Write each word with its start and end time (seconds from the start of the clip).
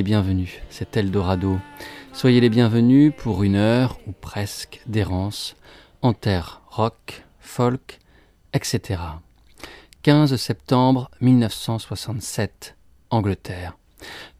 Les 0.00 0.04
bienvenus, 0.04 0.54
c'est 0.70 0.96
Eldorado. 0.96 1.58
Soyez 2.14 2.40
les 2.40 2.48
bienvenus 2.48 3.12
pour 3.18 3.42
une 3.42 3.54
heure 3.54 3.98
ou 4.06 4.12
presque 4.12 4.80
d'errance 4.86 5.56
en 6.00 6.14
terre 6.14 6.62
rock, 6.70 7.26
folk, 7.38 7.98
etc. 8.54 8.98
15 10.02 10.36
septembre 10.36 11.10
1967, 11.20 12.76
Angleterre. 13.10 13.76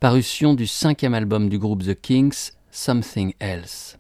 Parution 0.00 0.54
du 0.54 0.66
cinquième 0.66 1.12
album 1.12 1.50
du 1.50 1.58
groupe 1.58 1.82
The 1.82 2.00
Kings, 2.00 2.52
Something 2.70 3.34
Else. 3.38 3.98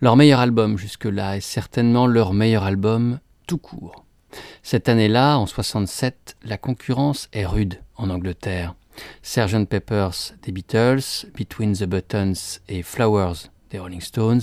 Leur 0.00 0.14
meilleur 0.14 0.38
album 0.38 0.78
jusque-là 0.78 1.36
est 1.36 1.40
certainement 1.40 2.06
leur 2.06 2.32
meilleur 2.32 2.62
album 2.62 3.18
tout 3.48 3.58
court. 3.58 4.04
Cette 4.62 4.88
année-là, 4.88 5.36
en 5.36 5.46
67, 5.46 6.36
la 6.44 6.58
concurrence 6.58 7.28
est 7.32 7.44
rude 7.44 7.80
en 7.96 8.08
Angleterre. 8.08 8.76
Sgt. 9.22 9.66
Peppers 9.66 10.34
des 10.42 10.52
Beatles, 10.52 11.26
Between 11.36 11.74
the 11.74 11.84
Buttons 11.84 12.60
et 12.68 12.82
Flowers 12.82 13.48
des 13.70 13.78
Rolling 13.78 14.00
Stones, 14.00 14.42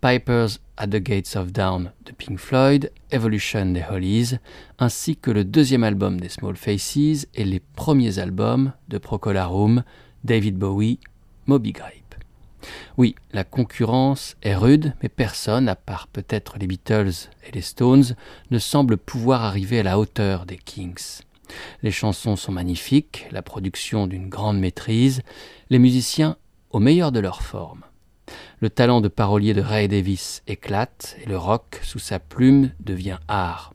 Pipers 0.00 0.58
at 0.76 0.88
the 0.88 1.00
Gates 1.02 1.36
of 1.36 1.52
Down 1.52 1.92
de 2.04 2.12
Pink 2.12 2.38
Floyd, 2.38 2.90
Evolution 3.10 3.66
des 3.66 3.84
Hollies, 3.90 4.38
ainsi 4.78 5.16
que 5.16 5.30
le 5.30 5.44
deuxième 5.44 5.84
album 5.84 6.20
des 6.20 6.28
Small 6.28 6.56
Faces 6.56 7.26
et 7.34 7.44
les 7.44 7.60
premiers 7.60 8.18
albums 8.18 8.72
de 8.88 8.98
Procolarum, 8.98 9.82
David 10.24 10.56
Bowie, 10.56 10.98
Moby 11.46 11.72
Grape. 11.72 11.94
Oui, 12.98 13.14
la 13.32 13.44
concurrence 13.44 14.36
est 14.42 14.54
rude, 14.54 14.94
mais 15.02 15.08
personne, 15.08 15.68
à 15.68 15.76
part 15.76 16.08
peut-être 16.08 16.58
les 16.58 16.66
Beatles 16.66 17.28
et 17.46 17.52
les 17.52 17.62
Stones, 17.62 18.16
ne 18.50 18.58
semble 18.58 18.98
pouvoir 18.98 19.44
arriver 19.44 19.80
à 19.80 19.84
la 19.84 19.98
hauteur 19.98 20.44
des 20.44 20.58
Kings. 20.58 21.22
Les 21.82 21.90
chansons 21.90 22.36
sont 22.36 22.52
magnifiques, 22.52 23.26
la 23.30 23.42
production 23.42 24.06
d'une 24.06 24.28
grande 24.28 24.58
maîtrise, 24.58 25.22
les 25.70 25.78
musiciens 25.78 26.36
au 26.70 26.78
meilleur 26.78 27.12
de 27.12 27.20
leur 27.20 27.42
forme. 27.42 27.84
Le 28.60 28.70
talent 28.70 29.00
de 29.00 29.08
parolier 29.08 29.54
de 29.54 29.60
Ray 29.60 29.88
Davis 29.88 30.42
éclate 30.46 31.16
et 31.22 31.28
le 31.28 31.36
rock 31.36 31.80
sous 31.82 31.98
sa 31.98 32.18
plume 32.18 32.70
devient 32.80 33.18
art. 33.28 33.74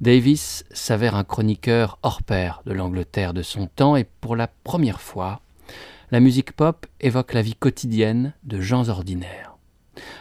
Davis 0.00 0.64
s'avère 0.70 1.16
un 1.16 1.24
chroniqueur 1.24 1.98
hors 2.02 2.22
pair 2.22 2.62
de 2.66 2.72
l'Angleterre 2.72 3.34
de 3.34 3.42
son 3.42 3.66
temps 3.66 3.96
et 3.96 4.04
pour 4.04 4.36
la 4.36 4.46
première 4.46 5.00
fois, 5.00 5.40
la 6.10 6.20
musique 6.20 6.52
pop 6.52 6.86
évoque 7.00 7.34
la 7.34 7.42
vie 7.42 7.54
quotidienne 7.54 8.32
de 8.44 8.60
gens 8.60 8.88
ordinaires. 8.88 9.56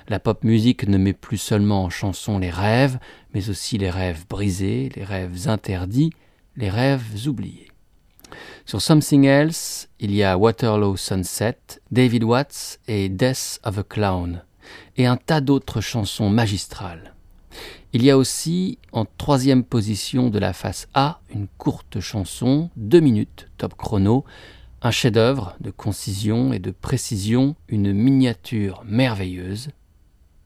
La 0.07 0.19
pop 0.19 0.43
musique 0.43 0.87
ne 0.87 0.97
met 0.97 1.13
plus 1.13 1.37
seulement 1.37 1.83
en 1.83 1.89
chanson 1.89 2.39
les 2.39 2.49
rêves, 2.49 2.97
mais 3.33 3.49
aussi 3.49 3.77
les 3.77 3.89
rêves 3.89 4.25
brisés, 4.27 4.91
les 4.95 5.03
rêves 5.03 5.47
interdits, 5.47 6.11
les 6.57 6.69
rêves 6.69 7.27
oubliés. 7.27 7.67
Sur 8.65 8.81
Something 8.81 9.23
Else, 9.23 9.87
il 9.99 10.13
y 10.13 10.23
a 10.23 10.37
Waterloo 10.37 10.97
Sunset, 10.97 11.57
David 11.91 12.23
Watts 12.23 12.79
et 12.87 13.07
Death 13.07 13.59
of 13.63 13.77
a 13.77 13.83
Clown, 13.83 14.43
et 14.97 15.05
un 15.05 15.15
tas 15.15 15.39
d'autres 15.39 15.79
chansons 15.79 16.29
magistrales. 16.29 17.13
Il 17.93 18.03
y 18.03 18.11
a 18.11 18.17
aussi, 18.17 18.77
en 18.91 19.05
troisième 19.05 19.63
position 19.63 20.29
de 20.29 20.39
la 20.39 20.51
face 20.51 20.89
A, 20.93 21.21
une 21.33 21.47
courte 21.57 22.01
chanson, 22.01 22.69
deux 22.75 22.99
minutes, 22.99 23.47
top 23.57 23.75
chrono, 23.75 24.25
un 24.81 24.91
chef-d'œuvre 24.91 25.55
de 25.61 25.71
concision 25.71 26.51
et 26.51 26.59
de 26.59 26.71
précision, 26.71 27.55
une 27.69 27.93
miniature 27.93 28.83
merveilleuse, 28.85 29.69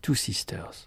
Two 0.02 0.16
Sisters. 0.16 0.86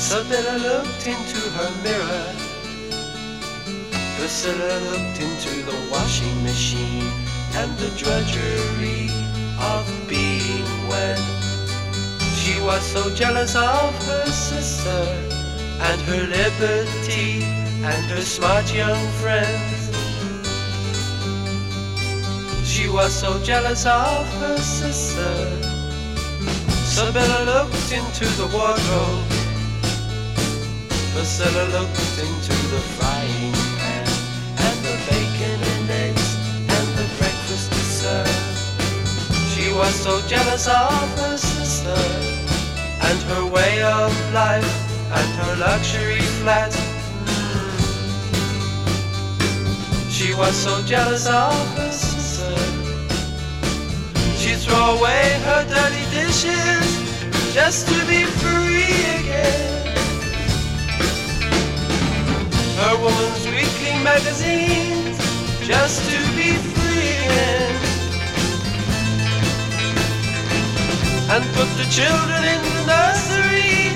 Sabella 0.00 0.56
looked 0.56 1.06
into 1.06 1.38
her 1.56 1.70
mirror. 1.84 2.34
Priscilla 4.16 4.80
looked 4.88 5.20
into 5.20 5.62
the 5.70 5.76
washing 5.92 6.42
machine 6.42 7.12
and 7.52 7.70
the 7.76 7.90
drudgery 7.98 9.10
of 9.60 9.84
being 10.08 10.64
wed. 10.88 11.20
She 12.34 12.58
was 12.62 12.80
so 12.80 13.14
jealous 13.14 13.54
of 13.54 13.94
her 14.06 14.26
sister 14.26 15.02
and 15.88 16.00
her 16.08 16.26
liberty 16.26 17.42
and 17.84 18.04
her 18.10 18.22
smart 18.22 18.72
young 18.72 19.06
friends. 19.20 19.90
She 22.66 22.88
was 22.88 23.12
so 23.12 23.38
jealous 23.44 23.84
of 23.84 24.26
her 24.40 24.56
sister. 24.56 25.36
Sabella 26.88 27.44
looked 27.44 27.92
into 27.92 28.24
the 28.40 28.46
wardrobe 28.46 29.39
Priscilla 31.12 31.64
looked 31.72 32.18
into 32.22 32.54
the 32.70 32.80
frying 32.96 33.52
pan 33.78 34.06
and 34.66 34.78
the 34.86 34.96
bacon 35.10 35.58
and 35.72 35.90
eggs 35.90 36.36
and 36.56 36.88
the 36.96 37.06
breakfast 37.18 37.68
dessert. 37.70 38.28
She 39.50 39.72
was 39.72 39.92
so 39.92 40.20
jealous 40.28 40.68
of 40.68 41.18
her 41.18 41.36
sister 41.36 42.00
and 43.02 43.18
her 43.32 43.44
way 43.44 43.82
of 43.82 44.12
life 44.32 44.72
and 45.12 45.28
her 45.42 45.56
luxury 45.56 46.22
flat. 46.40 46.72
She 50.08 50.32
was 50.34 50.54
so 50.54 50.80
jealous 50.84 51.26
of 51.26 51.76
her 51.76 51.90
sister. 51.90 52.54
She'd 54.38 54.60
throw 54.60 54.96
away 54.96 55.40
her 55.44 55.64
dirty 55.68 56.04
dishes 56.14 56.86
just 57.52 57.88
to 57.88 57.98
be 58.06 58.22
free 58.24 58.94
again 59.18 59.79
her 62.80 62.96
woman's 62.96 63.44
weekly 63.44 63.92
magazines 64.02 65.18
just 65.60 66.00
to 66.08 66.16
be 66.32 66.56
free 66.72 67.12
again. 67.28 67.76
And 71.28 71.44
put 71.56 71.68
the 71.76 71.84
children 71.92 72.40
in 72.54 72.60
the 72.72 72.84
nursery 72.88 73.92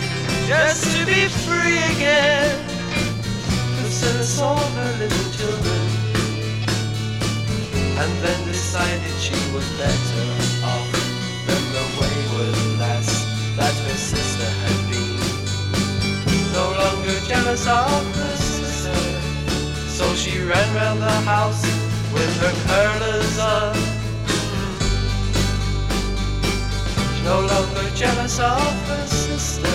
just 0.47 0.85
to 0.95 1.07
be 1.07 1.29
free 1.45 1.81
again. 1.97 2.61
Priscilla 3.81 4.49
all 4.49 4.69
her 4.79 4.93
little 5.01 5.29
children 5.33 5.81
and 8.01 8.13
then 8.23 8.39
decided 8.47 9.15
she 9.19 9.39
was 9.55 9.67
better 9.81 10.27
off 10.73 10.91
than 11.47 11.65
the 11.77 11.85
wayward 11.99 12.59
lass 12.81 13.09
that 13.57 13.75
her 13.87 13.99
sister 14.13 14.51
had 14.63 14.79
been. 14.91 15.25
No 16.53 16.67
longer 16.83 17.17
jealous 17.27 17.67
of 17.67 18.17
her 18.17 18.44
so 19.95 20.15
she 20.17 20.41
ran 20.41 20.75
round 20.75 21.01
the 21.01 21.19
house 21.33 21.63
with 22.13 22.33
her 22.43 22.55
curlers 22.67 23.39
on. 23.39 23.95
no 27.25 27.41
longer 27.41 27.89
jealous 27.95 28.39
of 28.39 28.89
her 28.89 29.07
sister. 29.07 29.69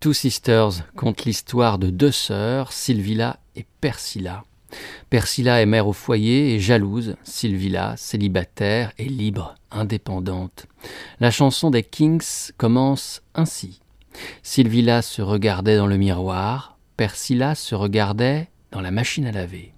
Two 0.00 0.12
Sisters 0.12 0.82
compte 0.96 1.24
l'histoire 1.24 1.78
de 1.78 1.88
deux 1.88 2.12
sœurs, 2.12 2.72
Sylvilla 2.72 3.38
et 3.56 3.64
Persilla. 3.80 4.44
Persilla 5.10 5.60
est 5.60 5.66
mère 5.66 5.86
au 5.86 5.92
foyer 5.92 6.54
et 6.54 6.60
jalouse, 6.60 7.16
Sylvilla, 7.22 7.94
célibataire 7.96 8.92
et 8.98 9.08
libre, 9.08 9.54
indépendante. 9.70 10.66
La 11.20 11.30
chanson 11.30 11.70
des 11.70 11.82
Kings 11.82 12.52
commence 12.56 13.22
ainsi. 13.34 13.80
Sylvilla 14.42 15.02
se 15.02 15.22
regardait 15.22 15.76
dans 15.76 15.86
le 15.86 15.96
miroir, 15.96 16.78
Persilla 16.96 17.54
se 17.54 17.74
regardait 17.74 18.48
dans 18.70 18.80
la 18.80 18.90
machine 18.90 19.26
à 19.26 19.32
laver. 19.32 19.72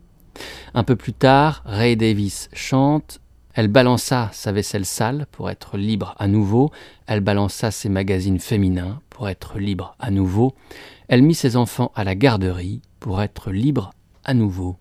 Un 0.75 0.85
peu 0.85 0.97
plus 0.97 1.13
tard, 1.13 1.63
Ray 1.65 1.97
Davis 1.97 2.51
chante 2.53 3.21
Elle 3.55 3.69
balança 3.69 4.29
sa 4.33 4.53
vaisselle 4.53 4.85
sale 4.85 5.27
pour 5.33 5.49
être 5.49 5.79
libre 5.79 6.15
à 6.19 6.29
nouveau, 6.29 6.71
elle 7.07 7.21
balança 7.21 7.71
ses 7.71 7.89
magazines 7.89 8.39
féminins 8.39 9.01
pour 9.09 9.29
être 9.31 9.59
libre 9.59 9.97
à 9.99 10.11
nouveau, 10.11 10.55
elle 11.09 11.23
mit 11.23 11.35
ses 11.35 11.57
enfants 11.57 11.93
à 11.95 12.05
la 12.05 12.15
garderie 12.15 12.83
pour 13.01 13.23
être 13.23 13.51
libre 13.51 13.93
à 14.25 14.35
nouveau. 14.35 14.77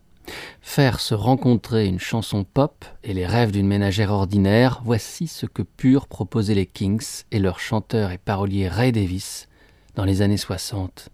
Faire 0.62 1.00
se 1.00 1.14
rencontrer 1.14 1.86
une 1.86 2.00
chanson 2.00 2.44
pop 2.44 2.86
et 3.04 3.14
les 3.14 3.26
rêves 3.26 3.52
d'une 3.52 3.68
ménagère 3.68 4.12
ordinaire, 4.12 4.82
voici 4.84 5.28
ce 5.28 5.46
que 5.46 5.62
purent 5.62 6.08
proposer 6.08 6.56
les 6.56 6.66
Kings 6.66 7.24
et 7.32 7.40
leur 7.40 7.60
chanteur 7.60 8.12
et 8.12 8.18
parolier 8.18 8.68
Ray 8.68 8.92
Davis 8.92 9.48
dans 9.96 10.06
les 10.06 10.22
années 10.22 10.38
60. 10.38 11.10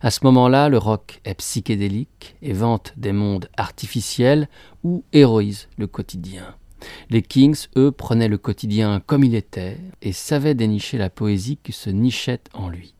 À 0.00 0.10
ce 0.10 0.20
moment-là, 0.24 0.68
le 0.68 0.78
rock 0.78 1.20
est 1.24 1.34
psychédélique 1.34 2.36
et 2.42 2.52
vante 2.52 2.94
des 2.96 3.12
mondes 3.12 3.48
artificiels 3.56 4.48
ou 4.82 5.04
héroïse 5.12 5.68
le 5.76 5.86
quotidien. 5.86 6.54
Les 7.10 7.22
Kings, 7.22 7.66
eux, 7.76 7.90
prenaient 7.90 8.28
le 8.28 8.38
quotidien 8.38 9.00
comme 9.04 9.24
il 9.24 9.34
était 9.34 9.78
et 10.00 10.12
savaient 10.12 10.54
dénicher 10.54 10.98
la 10.98 11.10
poésie 11.10 11.58
qui 11.62 11.72
se 11.72 11.90
nichait 11.90 12.40
en 12.54 12.68
lui. 12.68 12.94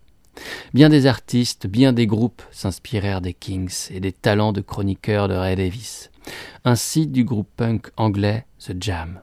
Bien 0.75 0.89
des 0.89 1.07
artistes, 1.07 1.67
bien 1.67 1.93
des 1.93 2.07
groupes 2.07 2.43
s'inspirèrent 2.51 3.21
des 3.21 3.35
Kings 3.35 3.89
et 3.91 4.01
des 4.01 4.13
talents 4.13 4.53
de 4.53 4.61
chroniqueurs 4.61 5.29
de 5.29 5.35
Ray 5.35 5.57
Davis, 5.57 6.11
ainsi 6.65 7.07
du 7.07 7.25
groupe 7.25 7.49
punk 7.57 7.89
anglais 7.97 8.47
The 8.59 8.75
Jam. 8.81 9.21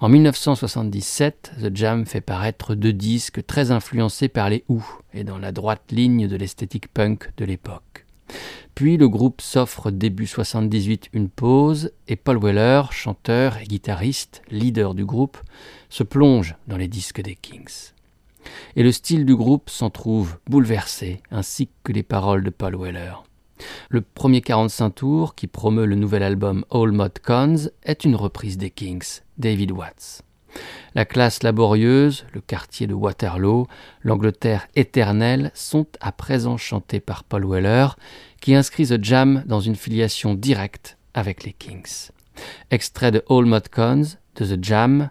En 0.00 0.08
1977, 0.08 1.52
The 1.60 1.76
Jam 1.76 2.06
fait 2.06 2.22
paraître 2.22 2.74
deux 2.74 2.92
disques 2.92 3.44
très 3.46 3.70
influencés 3.70 4.28
par 4.28 4.48
les 4.48 4.64
Who 4.68 4.82
et 5.12 5.24
dans 5.24 5.38
la 5.38 5.52
droite 5.52 5.92
ligne 5.92 6.26
de 6.26 6.36
l'esthétique 6.36 6.88
punk 6.88 7.30
de 7.36 7.44
l'époque. 7.44 8.06
Puis 8.74 8.96
le 8.96 9.08
groupe 9.10 9.42
s'offre 9.42 9.90
début 9.90 10.26
78 10.26 11.10
une 11.12 11.28
pause 11.28 11.92
et 12.08 12.16
Paul 12.16 12.38
Weller, 12.42 12.92
chanteur 12.92 13.58
et 13.58 13.64
guitariste, 13.64 14.40
leader 14.50 14.94
du 14.94 15.04
groupe, 15.04 15.36
se 15.90 16.02
plonge 16.02 16.54
dans 16.66 16.78
les 16.78 16.88
disques 16.88 17.20
des 17.20 17.34
Kings. 17.34 17.92
Et 18.76 18.82
le 18.82 18.92
style 18.92 19.24
du 19.24 19.36
groupe 19.36 19.70
s'en 19.70 19.90
trouve 19.90 20.38
bouleversé, 20.48 21.22
ainsi 21.30 21.68
que 21.84 21.92
les 21.92 22.02
paroles 22.02 22.44
de 22.44 22.50
Paul 22.50 22.76
Weller. 22.76 23.22
Le 23.88 24.00
premier 24.00 24.40
45 24.40 24.90
tours, 24.90 25.34
qui 25.34 25.46
promeut 25.46 25.86
le 25.86 25.96
nouvel 25.96 26.22
album 26.22 26.64
All 26.70 26.92
Mod 26.92 27.18
Cons, 27.18 27.70
est 27.82 28.04
une 28.04 28.16
reprise 28.16 28.58
des 28.58 28.70
Kings, 28.70 29.20
David 29.38 29.72
Watts. 29.72 30.22
La 30.94 31.04
classe 31.04 31.42
laborieuse, 31.42 32.24
le 32.32 32.40
quartier 32.40 32.86
de 32.86 32.94
Waterloo, 32.94 33.66
l'Angleterre 34.02 34.66
éternelle 34.74 35.52
sont 35.54 35.86
à 36.00 36.10
présent 36.10 36.56
chantés 36.56 37.00
par 37.00 37.22
Paul 37.22 37.46
Weller, 37.46 37.96
qui 38.40 38.54
inscrit 38.54 38.88
The 38.88 39.02
Jam 39.02 39.44
dans 39.46 39.60
une 39.60 39.76
filiation 39.76 40.34
directe 40.34 40.98
avec 41.14 41.44
les 41.44 41.52
Kings. 41.52 42.10
Extrait 42.70 43.12
de 43.12 43.22
All 43.28 43.44
Mod 43.44 43.68
Cons 43.68 44.16
de 44.36 44.56
The 44.56 44.64
Jam, 44.64 45.10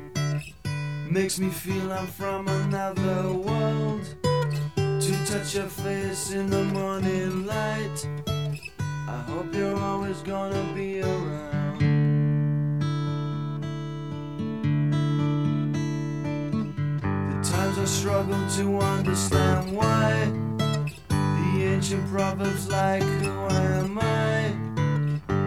makes 1.11 1.39
me 1.39 1.49
feel 1.49 1.91
I'm 1.91 2.07
from 2.07 2.47
another 2.47 3.33
world. 3.33 4.05
To 4.75 5.25
touch 5.25 5.55
your 5.55 5.67
face 5.67 6.31
in 6.31 6.49
the 6.49 6.63
morning 6.63 7.45
light, 7.45 8.07
I 8.77 9.21
hope 9.27 9.53
you're 9.53 9.77
always 9.77 10.21
gonna 10.21 10.63
be 10.73 11.01
around. 11.01 11.79
The 17.01 17.49
times 17.49 17.77
I 17.77 17.85
struggle 17.85 18.49
to 18.57 18.79
understand 18.79 19.75
why 19.75 20.31
the 21.09 21.63
ancient 21.73 22.07
proverbs 22.07 22.69
like, 22.69 23.03
Who 23.03 23.47
am 23.49 23.99
I? 23.99 24.49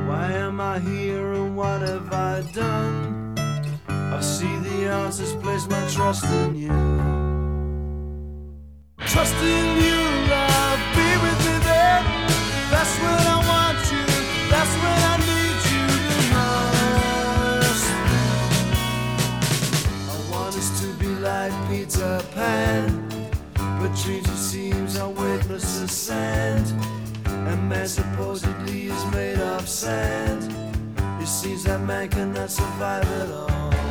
Why 0.08 0.30
am 0.32 0.60
I 0.60 0.78
here 0.80 1.32
and 1.32 1.56
what 1.56 1.80
have 1.80 2.12
I 2.12 2.42
done? 2.52 3.13
See 4.24 4.56
the 4.56 4.88
answers, 4.90 5.34
place 5.36 5.68
my 5.68 5.86
trust 5.88 6.24
in 6.24 6.56
you. 6.56 6.68
Trust 9.06 9.34
in 9.34 9.66
you, 9.84 10.00
love, 10.32 10.80
be 10.96 11.08
with 11.24 11.38
me 11.46 11.56
there. 11.68 12.00
That's 12.72 12.94
when 13.02 13.20
I 13.34 13.38
want 13.52 13.78
you, 13.92 14.04
that's 14.48 14.74
when 14.82 14.98
I 15.12 15.16
need 15.28 15.58
you 15.72 15.86
the 16.10 16.22
most. 16.34 17.86
I 20.08 20.16
want 20.32 20.54
us 20.56 20.70
to 20.80 20.86
be 20.94 21.10
like 21.30 21.52
Peter 21.68 22.14
Pan, 22.34 22.86
but 23.78 23.94
treaty 23.94 24.36
seems 24.36 24.96
our 24.98 25.10
weightless 25.10 25.82
as 25.82 25.92
sand. 25.92 26.66
And 27.26 27.68
man 27.68 27.86
supposedly 27.86 28.86
is 28.86 29.04
made 29.12 29.38
of 29.38 29.68
sand. 29.68 30.42
It 31.20 31.28
seems 31.28 31.64
that 31.64 31.80
man 31.82 32.08
cannot 32.08 32.50
survive 32.50 33.04
at 33.20 33.30
all. 33.30 33.83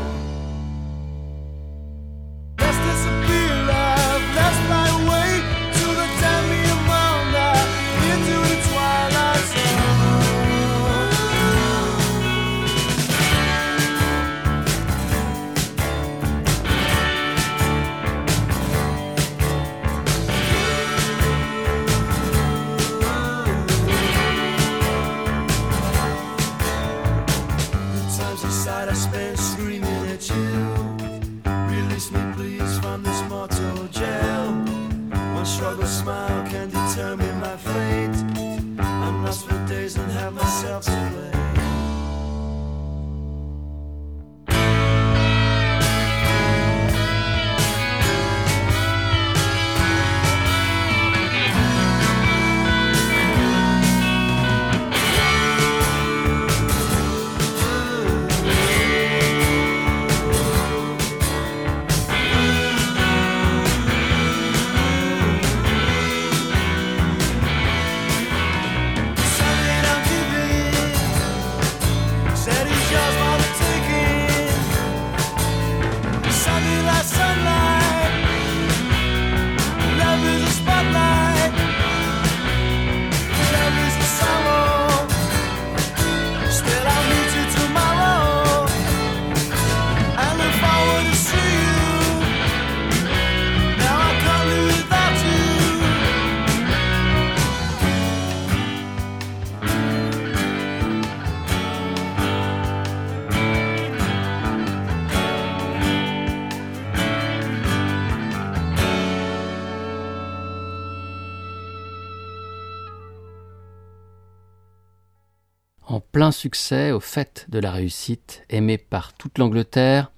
Succès, 116.31 116.91
au 116.91 116.99
fait 116.99 117.45
de 117.49 117.59
la 117.59 117.71
réussite, 117.71 118.43
aimé 118.49 118.77
par 118.77 119.13
toute 119.13 119.37
l'Angleterre, 119.37 120.11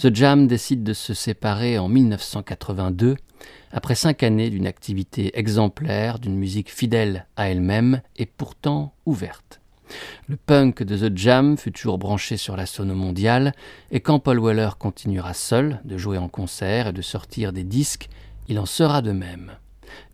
The 0.00 0.14
Jam 0.14 0.46
décide 0.46 0.82
de 0.82 0.92
se 0.92 1.14
séparer 1.14 1.78
en 1.78 1.88
1982, 1.88 3.16
après 3.70 3.94
cinq 3.94 4.22
années 4.22 4.50
d'une 4.50 4.66
activité 4.66 5.38
exemplaire, 5.38 6.18
d'une 6.18 6.36
musique 6.36 6.70
fidèle 6.70 7.26
à 7.36 7.48
elle-même 7.48 8.02
et 8.16 8.26
pourtant 8.26 8.94
ouverte. 9.06 9.60
Le 10.28 10.36
punk 10.36 10.82
de 10.82 11.08
The 11.08 11.16
Jam 11.16 11.56
fut 11.56 11.72
toujours 11.72 11.98
branché 11.98 12.36
sur 12.36 12.56
la 12.56 12.66
sono 12.66 12.94
mondiale, 12.94 13.52
et 13.90 14.00
quand 14.00 14.18
Paul 14.18 14.40
Weller 14.40 14.70
continuera 14.78 15.34
seul 15.34 15.80
de 15.84 15.98
jouer 15.98 16.18
en 16.18 16.28
concert 16.28 16.88
et 16.88 16.92
de 16.92 17.02
sortir 17.02 17.52
des 17.52 17.64
disques, 17.64 18.08
il 18.48 18.58
en 18.58 18.66
sera 18.66 19.02
de 19.02 19.12
même. 19.12 19.52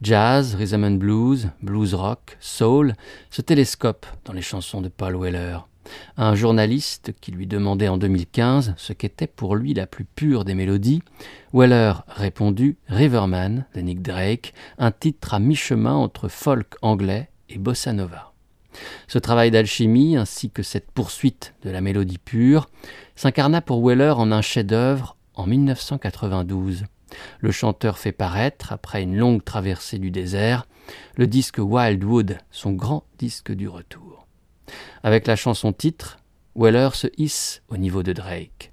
Jazz, 0.03 0.55
rhythm 0.55 0.85
and 0.85 0.99
blues, 0.99 1.49
blues 1.63 1.95
rock, 1.95 2.37
soul 2.41 2.95
se 3.31 3.43
télescope 3.43 4.07
dans 4.25 4.33
les 4.33 4.43
chansons 4.43 4.81
de 4.81 4.89
Paul 4.89 5.17
Weller. 5.17 5.67
Un 6.17 6.35
journaliste 6.35 7.13
qui 7.21 7.33
lui 7.33 7.47
demandait 7.47 7.89
en 7.89 7.97
2015 7.97 8.75
ce 8.77 8.93
qu'était 8.93 9.27
pour 9.27 9.57
lui 9.57 9.75
la 9.75 9.87
plus 9.87 10.05
pure 10.05 10.45
des 10.45 10.55
mélodies, 10.55 11.03
Weller 11.53 11.93
répondit 12.09 12.77
Riverman 12.89 13.65
de 13.75 13.81
Nick 13.81 14.03
Drake, 14.03 14.53
un 14.79 14.91
titre 14.91 15.35
à 15.35 15.39
mi-chemin 15.39 15.95
entre 15.95 16.29
folk 16.29 16.75
anglais 16.83 17.31
et 17.49 17.59
bossa 17.59 17.93
nova. 17.93 18.33
Ce 19.07 19.19
travail 19.19 19.51
d'alchimie, 19.51 20.17
ainsi 20.17 20.51
que 20.51 20.63
cette 20.63 20.91
poursuite 20.91 21.55
de 21.63 21.71
la 21.71 21.81
mélodie 21.81 22.19
pure, 22.19 22.69
s'incarna 23.17 23.61
pour 23.61 23.83
Weller 23.83 24.19
en 24.19 24.31
un 24.31 24.43
chef-d'œuvre 24.43 25.17
en 25.35 25.47
1992. 25.47 26.85
Le 27.41 27.51
chanteur 27.51 27.99
fait 27.99 28.13
paraître, 28.13 28.73
après 28.73 29.03
une 29.03 29.17
longue 29.17 29.45
traversée 29.45 29.99
du 29.99 30.11
désert, 30.11 30.67
le 31.17 31.27
disque 31.27 31.59
Wildwood, 31.59 32.39
son 32.51 32.73
grand 32.73 33.05
disque 33.19 33.53
du 33.53 33.69
retour. 33.69 34.27
Avec 35.03 35.27
la 35.27 35.37
chanson 35.37 35.73
titre, 35.73 36.19
Weller 36.55 36.95
se 36.95 37.07
hisse 37.17 37.63
au 37.69 37.77
niveau 37.77 38.03
de 38.03 38.13
Drake. 38.13 38.73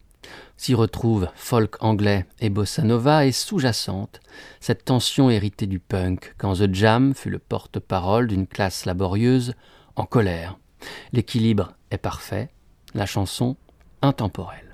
S'y 0.58 0.74
retrouve 0.74 1.28
folk 1.36 1.76
anglais 1.84 2.26
et 2.40 2.50
bossa 2.50 2.82
nova 2.82 3.26
et 3.26 3.32
sous-jacente 3.32 4.22
cette 4.60 4.86
tension 4.86 5.30
héritée 5.30 5.68
du 5.68 5.80
punk 5.80 6.34
quand 6.38 6.56
The 6.56 6.74
Jam 6.74 7.14
fut 7.14 7.30
le 7.30 7.40
porte-parole 7.40 8.28
d'une 8.28 8.48
classe 8.48 8.86
laborieuse 8.86 9.54
en 9.96 10.06
colère. 10.06 10.58
L'équilibre 11.12 11.74
est 11.92 11.98
parfait, 11.98 12.50
la 12.94 13.06
chanson 13.06 13.58
intemporelle. 14.02 14.65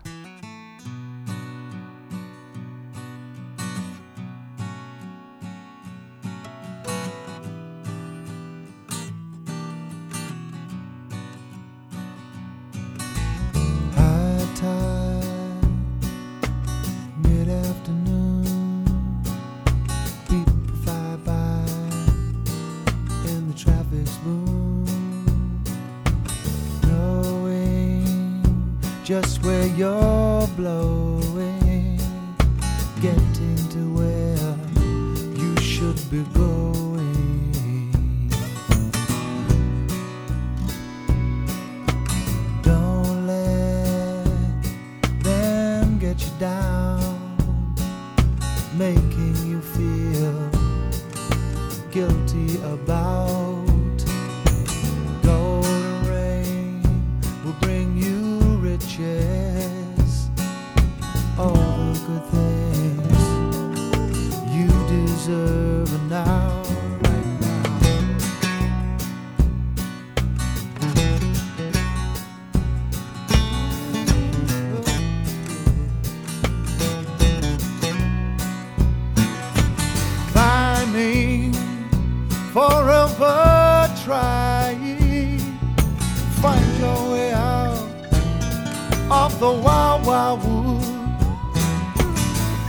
The 89.42 89.52
wild, 89.52 90.06
wild 90.06 90.40
wood. 90.44 90.86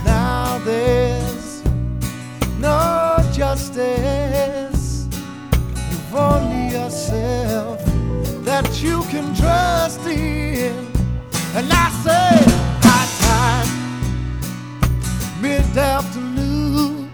Now 0.03 0.59
there's 0.65 1.63
no 2.57 3.15
justice. 3.31 5.07
You've 5.91 6.15
only 6.15 6.71
yourself 6.73 7.79
that 8.43 8.81
you 8.81 9.03
can 9.03 9.35
trust 9.35 10.03
in. 10.07 10.73
And 11.53 11.71
I 11.71 11.89
say, 12.05 12.41
high 12.81 13.09
time, 13.29 13.69
mid 15.43 15.77
afternoon, 15.77 17.11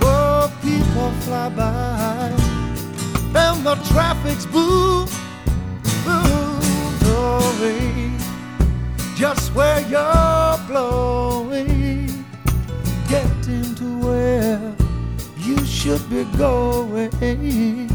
oh, 0.00 0.50
people 0.62 1.10
fly 1.26 1.50
by, 1.50 2.32
and 3.38 3.62
the 3.62 3.74
traffic's 3.92 4.46
boom, 4.46 5.06
boom, 6.02 6.60
where 9.54 9.80
you're 9.88 10.58
blowing, 10.66 12.24
getting 13.08 13.74
to 13.74 13.98
where 13.98 14.74
you 15.38 15.64
should 15.64 16.08
be 16.08 16.24
going. 16.36 17.89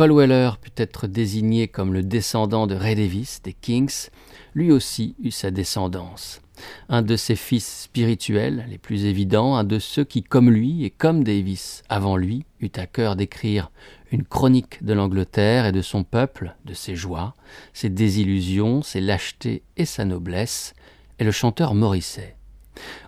Paul 0.00 0.12
Weller 0.12 0.52
put 0.56 0.72
être 0.78 1.06
désigné 1.08 1.68
comme 1.68 1.92
le 1.92 2.02
descendant 2.02 2.66
de 2.66 2.74
Ray 2.74 2.94
Davis, 2.94 3.42
des 3.42 3.52
Kings, 3.52 4.08
lui 4.54 4.72
aussi 4.72 5.14
eut 5.22 5.30
sa 5.30 5.50
descendance. 5.50 6.40
Un 6.88 7.02
de 7.02 7.16
ses 7.16 7.36
fils 7.36 7.82
spirituels 7.82 8.64
les 8.70 8.78
plus 8.78 9.04
évidents, 9.04 9.56
un 9.56 9.64
de 9.64 9.78
ceux 9.78 10.04
qui, 10.04 10.22
comme 10.22 10.48
lui 10.48 10.86
et 10.86 10.90
comme 10.90 11.22
Davis 11.22 11.82
avant 11.90 12.16
lui, 12.16 12.46
eut 12.62 12.72
à 12.76 12.86
cœur 12.86 13.14
d'écrire 13.14 13.70
une 14.10 14.24
chronique 14.24 14.82
de 14.82 14.94
l'Angleterre 14.94 15.66
et 15.66 15.72
de 15.72 15.82
son 15.82 16.02
peuple, 16.02 16.56
de 16.64 16.72
ses 16.72 16.96
joies, 16.96 17.34
ses 17.74 17.90
désillusions, 17.90 18.80
ses 18.80 19.02
lâchetés 19.02 19.64
et 19.76 19.84
sa 19.84 20.06
noblesse, 20.06 20.72
est 21.18 21.24
le 21.24 21.30
chanteur 21.30 21.74
Morrissey. 21.74 22.36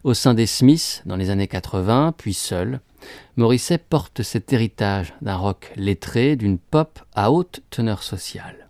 Au 0.05 0.13
sein 0.13 0.35
des 0.35 0.45
Smiths, 0.45 1.03
dans 1.07 1.17
les 1.17 1.31
années 1.31 1.49
80, 1.49 2.13
puis 2.19 2.35
seul, 2.35 2.81
Morrissey 3.37 3.79
porte 3.79 4.23
cet 4.23 4.53
héritage 4.53 5.15
d'un 5.23 5.37
rock 5.37 5.73
lettré, 5.77 6.37
d'une 6.37 6.59
pop 6.59 7.01
à 7.15 7.31
haute 7.31 7.63
teneur 7.71 8.03
sociale. 8.03 8.69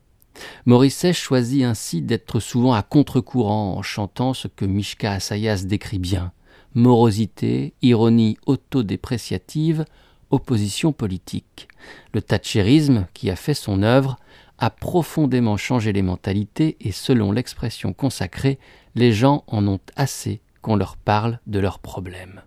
Morrissey 0.67 1.13
choisit 1.13 1.65
ainsi 1.65 2.03
d'être 2.03 2.41
souvent 2.41 2.73
à 2.73 2.83
contre-courant 2.83 3.77
en 3.77 3.83
chantant 3.83 4.35
ce 4.35 4.49
que 4.49 4.65
Mishka 4.65 5.13
Asayas 5.13 5.65
décrit 5.65 5.99
bien 5.99 6.33
morosité, 6.75 7.75
ironie 7.83 8.37
autodépréciative, 8.47 9.85
opposition 10.31 10.93
politique. 10.93 11.69
Le 12.15 12.23
thatcherisme, 12.23 13.07
qui 13.15 13.31
a 13.31 13.37
fait 13.37 13.55
son 13.55 13.83
œuvre, 13.83 14.19
a 14.59 14.71
profondément 14.71 15.57
changé 15.57 15.93
les 15.93 16.03
mentalités 16.03 16.77
et 16.81 16.93
selon 16.93 17.33
l'expression 17.33 17.93
consacrée, 17.93 18.59
les 18.95 19.13
gens 19.13 19.45
en 19.47 19.67
ont 19.67 19.81
assez 19.97 20.41
qu'on 20.61 20.77
leur 20.77 20.97
parle 20.97 21.41
de 21.47 21.59
leurs 21.59 21.81
problèmes. 21.81 22.43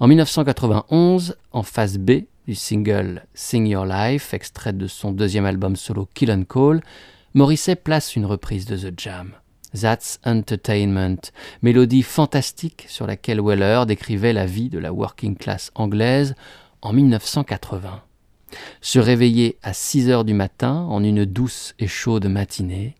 En 0.00 0.08
1991, 0.08 1.36
en 1.52 1.62
phase 1.62 1.98
B 1.98 2.24
du 2.46 2.54
single 2.54 3.24
Sing 3.34 3.66
Your 3.66 3.86
Life, 3.86 4.34
extrait 4.34 4.72
de 4.72 4.86
son 4.86 5.12
deuxième 5.12 5.46
album 5.46 5.76
solo 5.76 6.08
Kill 6.14 6.30
and 6.32 6.44
Call, 6.48 6.82
Morrissey 7.34 7.76
place 7.76 8.16
une 8.16 8.26
reprise 8.26 8.66
de 8.66 8.76
The 8.76 8.92
Jam. 8.98 9.32
That's 9.80 10.20
Entertainment, 10.24 11.32
mélodie 11.62 12.02
fantastique 12.02 12.84
sur 12.88 13.06
laquelle 13.06 13.40
Weller 13.40 13.84
décrivait 13.86 14.34
la 14.34 14.44
vie 14.44 14.68
de 14.68 14.78
la 14.78 14.92
working 14.92 15.36
class 15.36 15.70
anglaise 15.74 16.34
en 16.82 16.92
1980. 16.92 18.02
Se 18.82 18.98
réveiller 18.98 19.56
à 19.62 19.72
6 19.72 20.10
heures 20.10 20.24
du 20.24 20.34
matin 20.34 20.86
en 20.90 21.02
une 21.02 21.24
douce 21.24 21.74
et 21.78 21.86
chaude 21.86 22.26
matinée, 22.26 22.96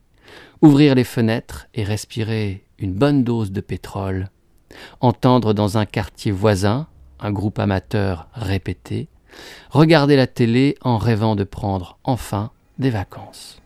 ouvrir 0.62 0.95
les 0.95 1.04
fenêtres 1.04 1.66
et 1.75 1.85
respirer 1.85 2.64
une 2.78 2.95
bonne 2.95 3.23
dose 3.23 3.52
de 3.52 3.61
pétrole, 3.61 4.31
entendre 5.00 5.55
dans 5.55 5.79
un 5.79 5.87
quartier 5.87 6.33
voisin 6.33 6.87
un 7.21 7.31
groupe 7.31 7.59
amateur 7.59 8.29
répéter, 8.35 9.09
regarder 9.71 10.17
la 10.17 10.26
télé 10.26 10.76
en 10.83 10.99
rêvant 10.99 11.37
de 11.37 11.45
prendre 11.45 11.99
enfin 12.05 12.50
des 12.79 12.91
vacances. 12.91 13.62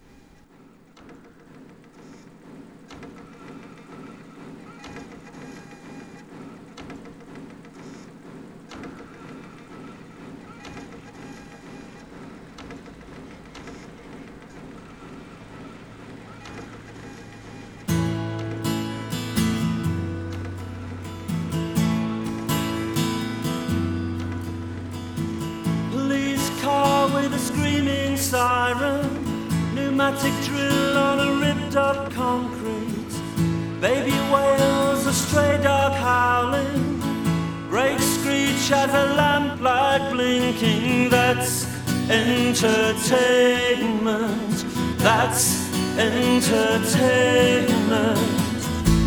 Entertainment. 42.65 44.65
That's 44.99 45.69
entertainment. 45.99 48.19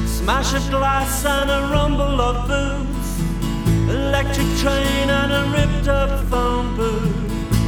Smash 0.08 0.54
of 0.54 0.70
glass 0.70 1.26
and 1.26 1.50
a 1.50 1.62
rumble 1.72 2.22
of 2.22 2.48
boots. 2.48 3.20
Electric 3.90 4.46
train 4.58 5.10
and 5.10 5.32
a 5.32 5.46
ripped 5.58 5.88
up 5.88 6.24
phone 6.28 6.76
booth. 6.76 7.16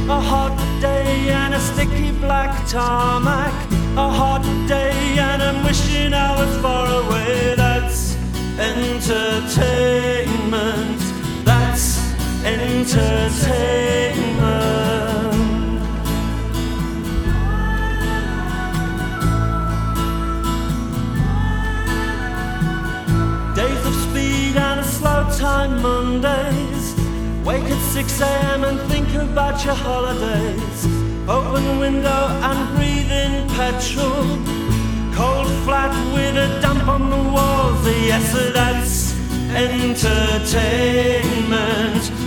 A 0.08 0.20
hot 0.20 0.56
day 0.80 1.30
and 1.30 1.54
a 1.54 1.58
sticky 1.58 2.12
black 2.12 2.64
tarmac. 2.68 3.52
A 3.96 4.08
hot 4.08 4.44
day 4.68 5.18
and 5.18 5.42
I'm 5.42 5.64
wishing 5.64 6.14
I 6.14 6.36
was 6.38 6.56
far 6.62 6.86
away. 6.86 7.56
That's 7.56 8.14
entertainment. 8.56 11.00
That's 11.44 11.98
entertainment. 12.44 15.01
Mondays. 25.70 26.94
Wake 27.44 27.64
at 27.64 27.80
6 27.92 28.20
a.m. 28.20 28.64
and 28.64 28.80
think 28.90 29.08
about 29.14 29.64
your 29.64 29.74
holidays. 29.74 30.86
Open 31.28 31.78
window 31.78 32.26
and 32.48 32.76
breathe 32.76 33.10
in 33.10 33.48
petrol. 33.50 34.38
Cold 35.14 35.48
flat 35.64 35.92
with 36.14 36.36
a 36.36 36.60
damp 36.60 36.86
on 36.88 37.10
the 37.10 37.16
walls. 37.16 37.86
Yes, 37.86 38.32
that's 38.54 39.14
entertainment. 39.54 42.21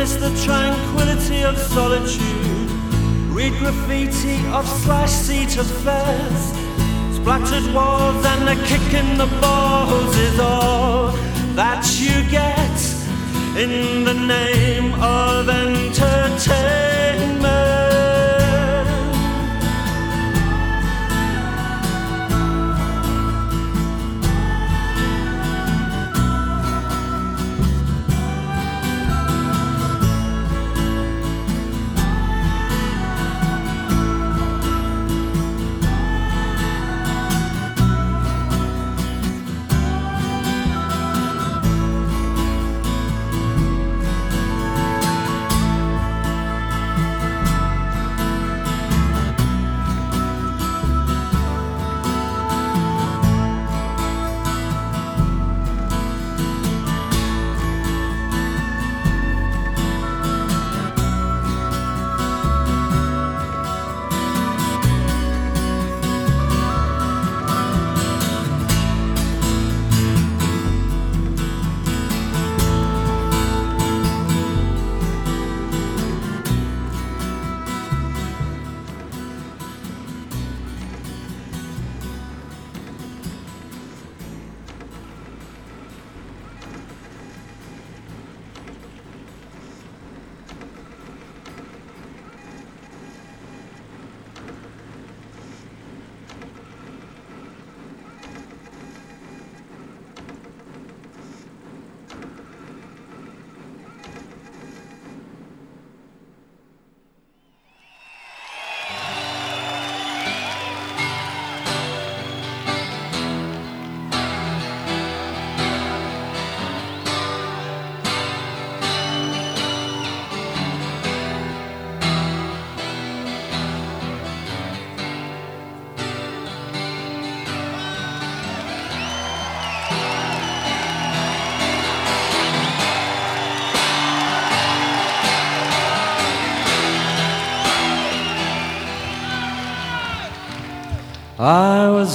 Miss 0.00 0.16
the 0.16 0.34
tranquility 0.46 1.42
of 1.44 1.58
solitude. 1.58 2.70
Read 3.36 3.52
graffiti 3.58 4.36
of 4.46 4.66
slash 4.66 5.10
seat 5.10 5.54
affairs. 5.58 6.42
Splattered 7.16 7.74
walls 7.74 8.24
and 8.32 8.48
a 8.48 8.56
kick 8.64 8.94
in 8.94 9.18
the 9.18 9.26
balls 9.42 10.16
is 10.16 10.40
all 10.40 11.08
that 11.54 11.84
you 12.00 12.16
get 12.30 12.78
in 13.62 14.04
the 14.04 14.14
name 14.14 14.94
of 15.02 15.50
entertainment. 15.50 16.89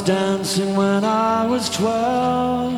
Dancing 0.05 0.75
when 0.75 1.03
I 1.03 1.47
was 1.47 1.67
twelve. 1.67 2.71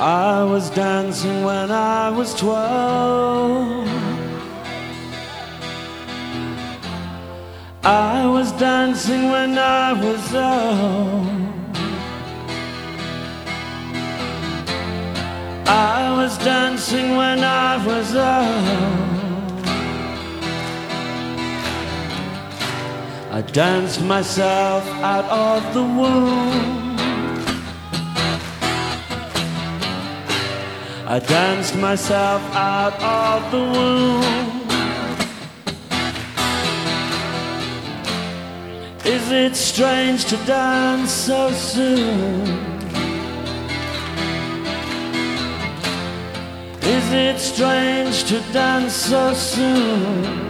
I 0.00 0.42
was 0.42 0.68
dancing 0.70 1.44
when 1.44 1.70
I 1.70 2.10
was 2.10 2.34
twelve. 2.34 3.86
I 7.84 8.26
was 8.26 8.50
dancing 8.52 9.30
when 9.30 9.56
I 9.56 9.92
was 9.92 10.32
young. 10.32 11.38
I 15.66 16.16
was 16.16 16.36
dancing 16.38 17.16
when 17.16 17.44
I 17.44 17.86
was 17.86 18.12
young. 18.12 19.07
I 23.38 23.42
danced 23.42 24.02
myself 24.02 24.84
out 25.00 25.24
of 25.26 25.72
the 25.72 25.84
womb. 25.84 26.96
I 31.06 31.20
danced 31.20 31.76
myself 31.76 32.42
out 32.52 32.94
of 33.00 33.52
the 33.52 33.60
womb. 33.74 34.68
Is 39.04 39.30
it 39.30 39.54
strange 39.54 40.24
to 40.24 40.36
dance 40.38 41.12
so 41.12 41.52
soon? 41.52 42.42
Is 46.82 47.12
it 47.12 47.38
strange 47.38 48.24
to 48.24 48.40
dance 48.52 48.94
so 48.94 49.32
soon? 49.32 50.47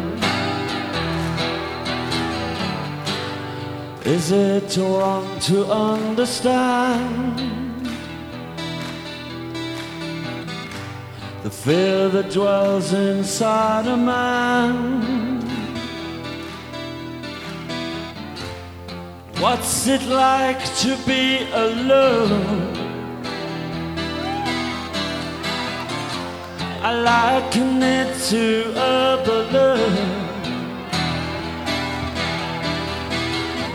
Is 4.09 4.33
it 4.33 4.75
wrong 4.79 5.39
to 5.41 5.67
understand 5.67 7.39
the 11.43 11.51
fear 11.51 12.09
that 12.09 12.31
dwells 12.31 12.95
inside 12.95 13.87
a 13.87 13.99
man? 13.99 15.43
What's 19.41 19.87
it 19.87 20.03
like 20.05 20.65
to 20.77 20.97
be 21.07 21.47
alone? 21.53 22.77
I 26.81 26.93
liken 26.95 27.83
it 27.83 28.19
to 28.31 28.73
a 28.75 29.23
balloon. 29.27 30.28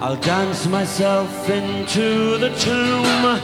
I'll 0.00 0.20
dance 0.20 0.66
myself 0.66 1.50
into 1.50 2.38
the 2.38 2.50
tomb. 2.60 3.40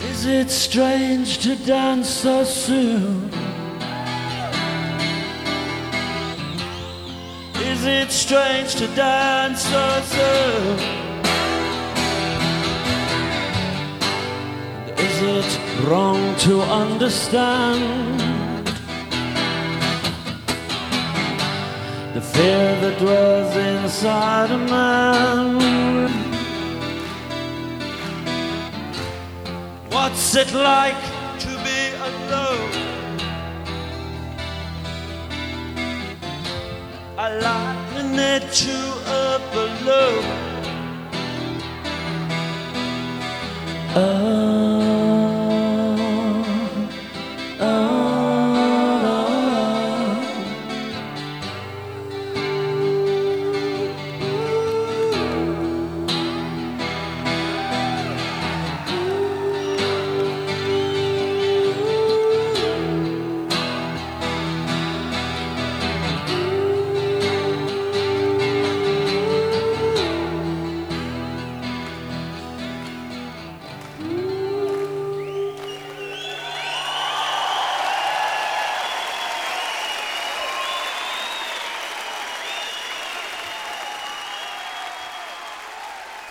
Is 0.00 0.26
it 0.26 0.50
strange 0.50 1.38
to 1.38 1.56
dance 1.56 2.10
so 2.10 2.44
soon? 2.44 3.45
It 7.86 8.10
strange 8.10 8.74
to 8.74 8.88
dance 8.88 9.62
so 9.62 10.02
soon? 10.02 10.78
Is 14.98 15.22
it 15.22 15.60
wrong 15.86 16.34
to 16.46 16.62
understand 16.62 18.66
the 22.14 22.20
fear 22.20 22.80
that 22.80 22.98
dwells 22.98 23.54
inside 23.56 24.50
a 24.50 24.58
man? 24.58 25.60
What's 29.90 30.34
it 30.34 30.52
like 30.52 31.00
to 31.38 31.56
be 31.64 31.94
alone? 32.08 32.86
I 37.18 37.30
you 38.64 38.85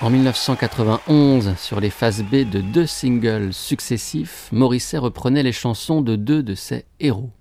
En 0.06 0.12
1991, 0.12 1.56
sur 1.58 1.80
les 1.80 1.89
phases 1.89 2.22
B 2.22 2.48
de 2.48 2.62
deux 2.62 2.86
singles 2.86 3.52
successifs, 3.52 4.50
Morrissey 4.52 5.00
reprenait 5.00 5.41
les 5.41 5.52
chansons 5.52 6.02
de 6.02 6.15
deux 6.15 6.44
de 6.44 6.54
ses 6.54 6.86
héros. 7.00 7.32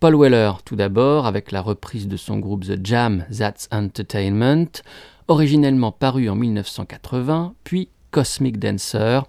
Paul 0.00 0.14
Weller, 0.14 0.52
tout 0.66 0.76
d'abord, 0.76 1.24
avec 1.24 1.50
la 1.50 1.62
reprise 1.62 2.06
de 2.06 2.18
son 2.18 2.40
groupe 2.40 2.66
The 2.66 2.84
Jam, 2.84 3.24
That's 3.34 3.70
Entertainment, 3.72 4.82
originellement 5.28 5.92
paru 5.92 6.28
en 6.28 6.34
1980, 6.34 7.54
puis 7.64 7.88
Cosmic 8.10 8.58
Dancer, 8.58 9.20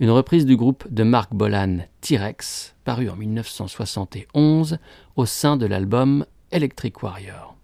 une 0.00 0.10
reprise 0.10 0.46
du 0.46 0.56
groupe 0.56 0.84
de 0.90 1.04
Mark 1.04 1.32
Bolan, 1.32 1.78
T-Rex, 2.00 2.74
paru 2.82 3.08
en 3.08 3.14
1971 3.14 4.78
au 5.14 5.26
sein 5.26 5.56
de 5.56 5.66
l'album 5.66 6.26
Electric 6.50 7.04
Warrior. 7.04 7.56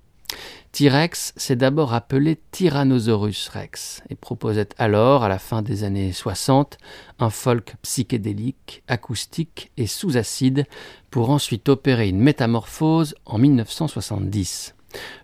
T-Rex 0.72 1.34
s'est 1.36 1.54
d'abord 1.54 1.92
appelé 1.92 2.40
Tyrannosaurus 2.50 3.48
Rex 3.48 4.02
et 4.08 4.14
proposait 4.14 4.70
alors, 4.78 5.22
à 5.22 5.28
la 5.28 5.38
fin 5.38 5.60
des 5.60 5.84
années 5.84 6.12
60, 6.12 6.78
un 7.18 7.28
folk 7.28 7.74
psychédélique, 7.82 8.82
acoustique 8.88 9.70
et 9.76 9.86
sous 9.86 10.16
acide 10.16 10.64
pour 11.10 11.28
ensuite 11.28 11.68
opérer 11.68 12.08
une 12.08 12.20
métamorphose 12.20 13.14
en 13.26 13.36
1970. 13.36 14.74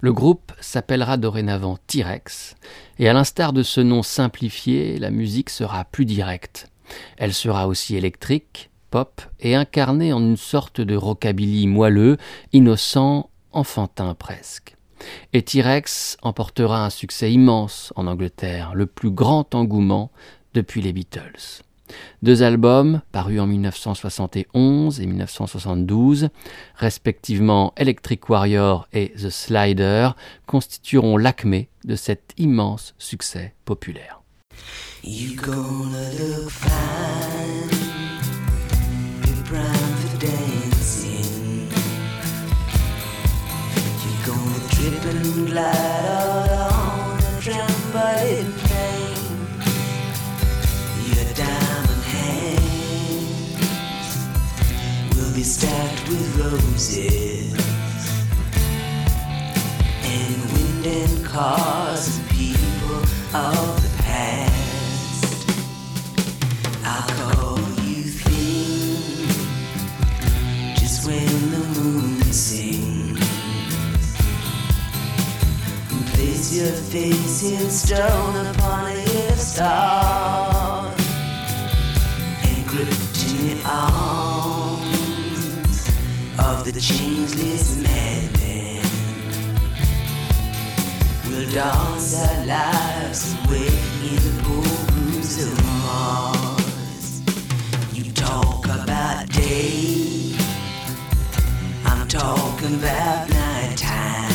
Le 0.02 0.12
groupe 0.12 0.52
s'appellera 0.60 1.16
dorénavant 1.16 1.78
T-Rex 1.86 2.54
et 2.98 3.08
à 3.08 3.14
l'instar 3.14 3.54
de 3.54 3.62
ce 3.62 3.80
nom 3.80 4.02
simplifié, 4.02 4.98
la 4.98 5.10
musique 5.10 5.48
sera 5.48 5.86
plus 5.86 6.04
directe. 6.04 6.68
Elle 7.16 7.32
sera 7.32 7.68
aussi 7.68 7.96
électrique, 7.96 8.68
pop 8.90 9.22
et 9.40 9.54
incarnée 9.54 10.12
en 10.12 10.20
une 10.20 10.36
sorte 10.36 10.82
de 10.82 10.94
rockabilly 10.94 11.66
moelleux, 11.68 12.18
innocent, 12.52 13.30
enfantin 13.50 14.12
presque. 14.12 14.77
Et 15.32 15.42
T-Rex 15.42 16.16
emportera 16.22 16.84
un 16.84 16.90
succès 16.90 17.32
immense 17.32 17.92
en 17.96 18.06
Angleterre, 18.06 18.72
le 18.74 18.86
plus 18.86 19.10
grand 19.10 19.54
engouement 19.54 20.10
depuis 20.54 20.82
les 20.82 20.92
Beatles. 20.92 21.62
Deux 22.22 22.42
albums, 22.42 23.00
parus 23.12 23.40
en 23.40 23.46
1971 23.46 25.00
et 25.00 25.06
1972, 25.06 26.28
respectivement 26.74 27.72
Electric 27.76 28.28
Warrior 28.28 28.88
et 28.92 29.12
The 29.12 29.30
Slider, 29.30 30.10
constitueront 30.46 31.16
l'acmé 31.16 31.68
de 31.84 31.96
cet 31.96 32.34
immense 32.36 32.94
succès 32.98 33.54
populaire. 33.64 34.22
And 44.94 45.46
glide 45.46 46.04
out 46.06 46.50
on 46.50 47.18
a 47.18 47.20
trampoline 47.44 48.52
plane. 48.62 49.36
Your 51.12 51.28
diamond 51.34 52.04
hands 52.14 53.56
will 55.14 55.32
be 55.34 55.42
stacked 55.42 56.08
with 56.08 56.38
roses 56.38 57.52
and 60.04 60.36
wind 60.52 60.86
and 60.86 61.24
cars 61.26 62.18
and 62.18 62.28
people 62.30 62.96
of 63.34 63.82
the 63.82 63.90
past. 64.02 65.32
I'll 66.84 67.08
call 67.18 67.58
you 67.84 68.04
just 70.80 71.06
when 71.06 71.50
the 71.50 71.58
moon 71.76 72.22
sings. 72.32 72.87
Your 76.52 76.72
face 76.72 77.42
in 77.42 77.68
stone 77.68 78.46
upon 78.46 78.86
a 78.86 78.90
hill 78.92 79.32
of 79.32 79.38
stars, 79.38 80.94
encrypted 82.42 83.40
in 83.40 83.46
the 83.48 83.62
arms 83.68 84.98
of 86.38 86.64
the 86.64 86.72
changeless 86.80 87.76
madman. 87.82 88.82
We'll 91.26 91.50
dance 91.50 92.16
our 92.16 92.46
lives 92.46 93.34
away 93.44 93.68
in 94.08 94.16
the 94.16 94.32
ballrooms 94.42 95.34
of 95.44 95.52
Mars. 95.82 97.20
You 97.92 98.04
talk 98.12 98.64
about 98.64 99.28
day, 99.28 100.34
I'm 101.84 102.08
talking 102.08 102.74
about 102.76 103.28
nighttime. 103.28 104.27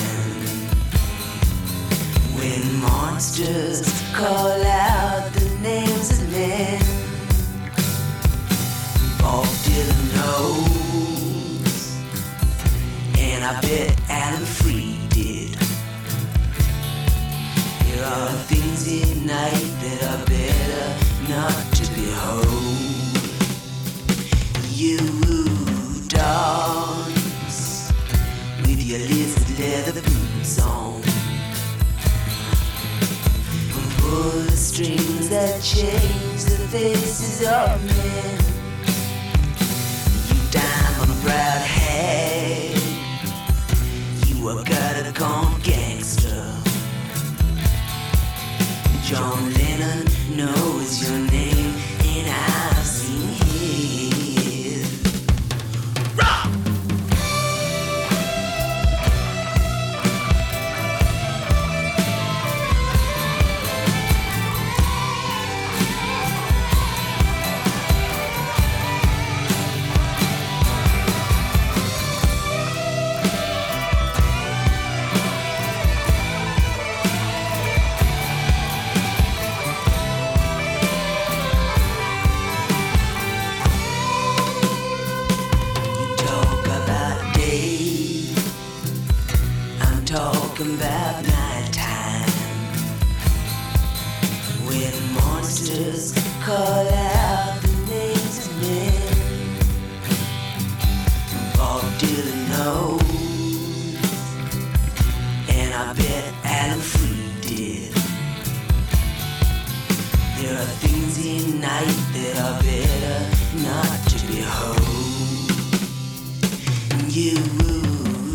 When 2.43 2.81
monsters 2.81 3.81
call 4.11 4.51
out 4.65 5.31
the 5.31 5.47
names 5.61 6.11
of 6.11 6.29
men, 6.29 6.81
Bob 9.17 9.45
Dylan 9.63 10.03
knows, 10.17 11.95
and 13.17 13.45
I 13.45 13.61
bet 13.61 13.97
Alan 14.09 14.45
Freed 14.45 15.07
did. 15.07 15.55
There 17.87 18.05
are 18.05 18.33
things 18.51 18.87
in 18.89 19.25
night 19.25 19.62
that 35.33 35.63
change 35.63 36.43
the 36.45 36.59
faces 36.69 37.41
of 37.41 37.83
men. 37.83 38.37
You 40.29 40.37
diamond 40.51 41.21
browed 41.23 41.65
hag. 41.79 42.77
You 44.27 44.49
a 44.49 44.63
gutter 44.63 45.11
gone 45.11 45.59
gangster. 45.61 46.45
John 49.03 49.51
Lennon 49.55 50.05
knows 50.37 51.01
your 51.01 51.17
name, 51.31 51.52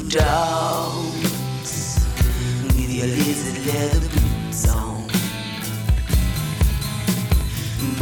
dance 0.08 2.06
with 2.62 2.90
your 2.90 3.06
lizard 3.06 3.66
leather 3.66 4.00
boots 4.08 4.68
on. 4.68 5.06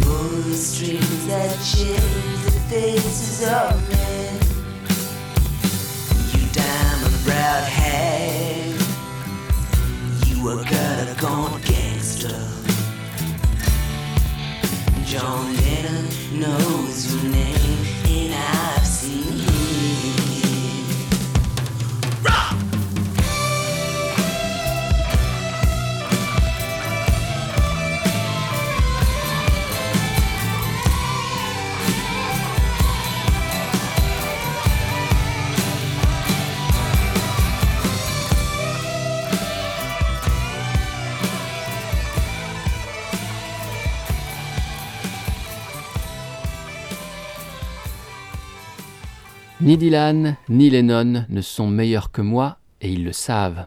Pull 0.03 0.43
the 0.43 0.55
strings 0.55 1.27
that 1.27 1.51
change 1.65 2.45
the 2.45 2.61
faces 2.71 3.43
of 3.49 3.89
men. 3.91 4.35
You 6.33 6.47
diamond 6.53 7.25
browed 7.25 7.69
hag, 7.69 8.81
you 10.27 10.49
a 10.49 10.53
gutter 10.65 11.21
gone 11.21 11.61
gangster. 11.63 12.39
John 15.05 15.57
Lennon 15.57 16.07
knows 16.41 17.13
your 17.13 17.25
name, 17.33 17.56
Ni 49.67 49.77
Dylan 49.77 50.37
ni 50.49 50.71
Lennon 50.71 51.25
ne 51.29 51.41
sont 51.41 51.67
meilleurs 51.67 52.13
que 52.13 52.23
moi, 52.23 52.59
et 52.81 52.89
ils 52.89 53.03
le 53.03 53.11
savent. 53.11 53.67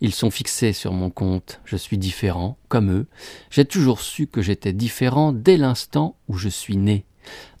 Ils 0.00 0.14
sont 0.14 0.30
fixés 0.30 0.72
sur 0.72 0.92
mon 0.92 1.10
compte, 1.10 1.60
je 1.64 1.76
suis 1.76 1.98
différent, 1.98 2.56
comme 2.68 2.92
eux. 2.92 3.08
J'ai 3.50 3.64
toujours 3.64 4.00
su 4.00 4.28
que 4.28 4.42
j'étais 4.42 4.72
différent 4.72 5.32
dès 5.32 5.56
l'instant 5.56 6.14
où 6.28 6.36
je 6.36 6.48
suis 6.48 6.76
né. 6.76 7.04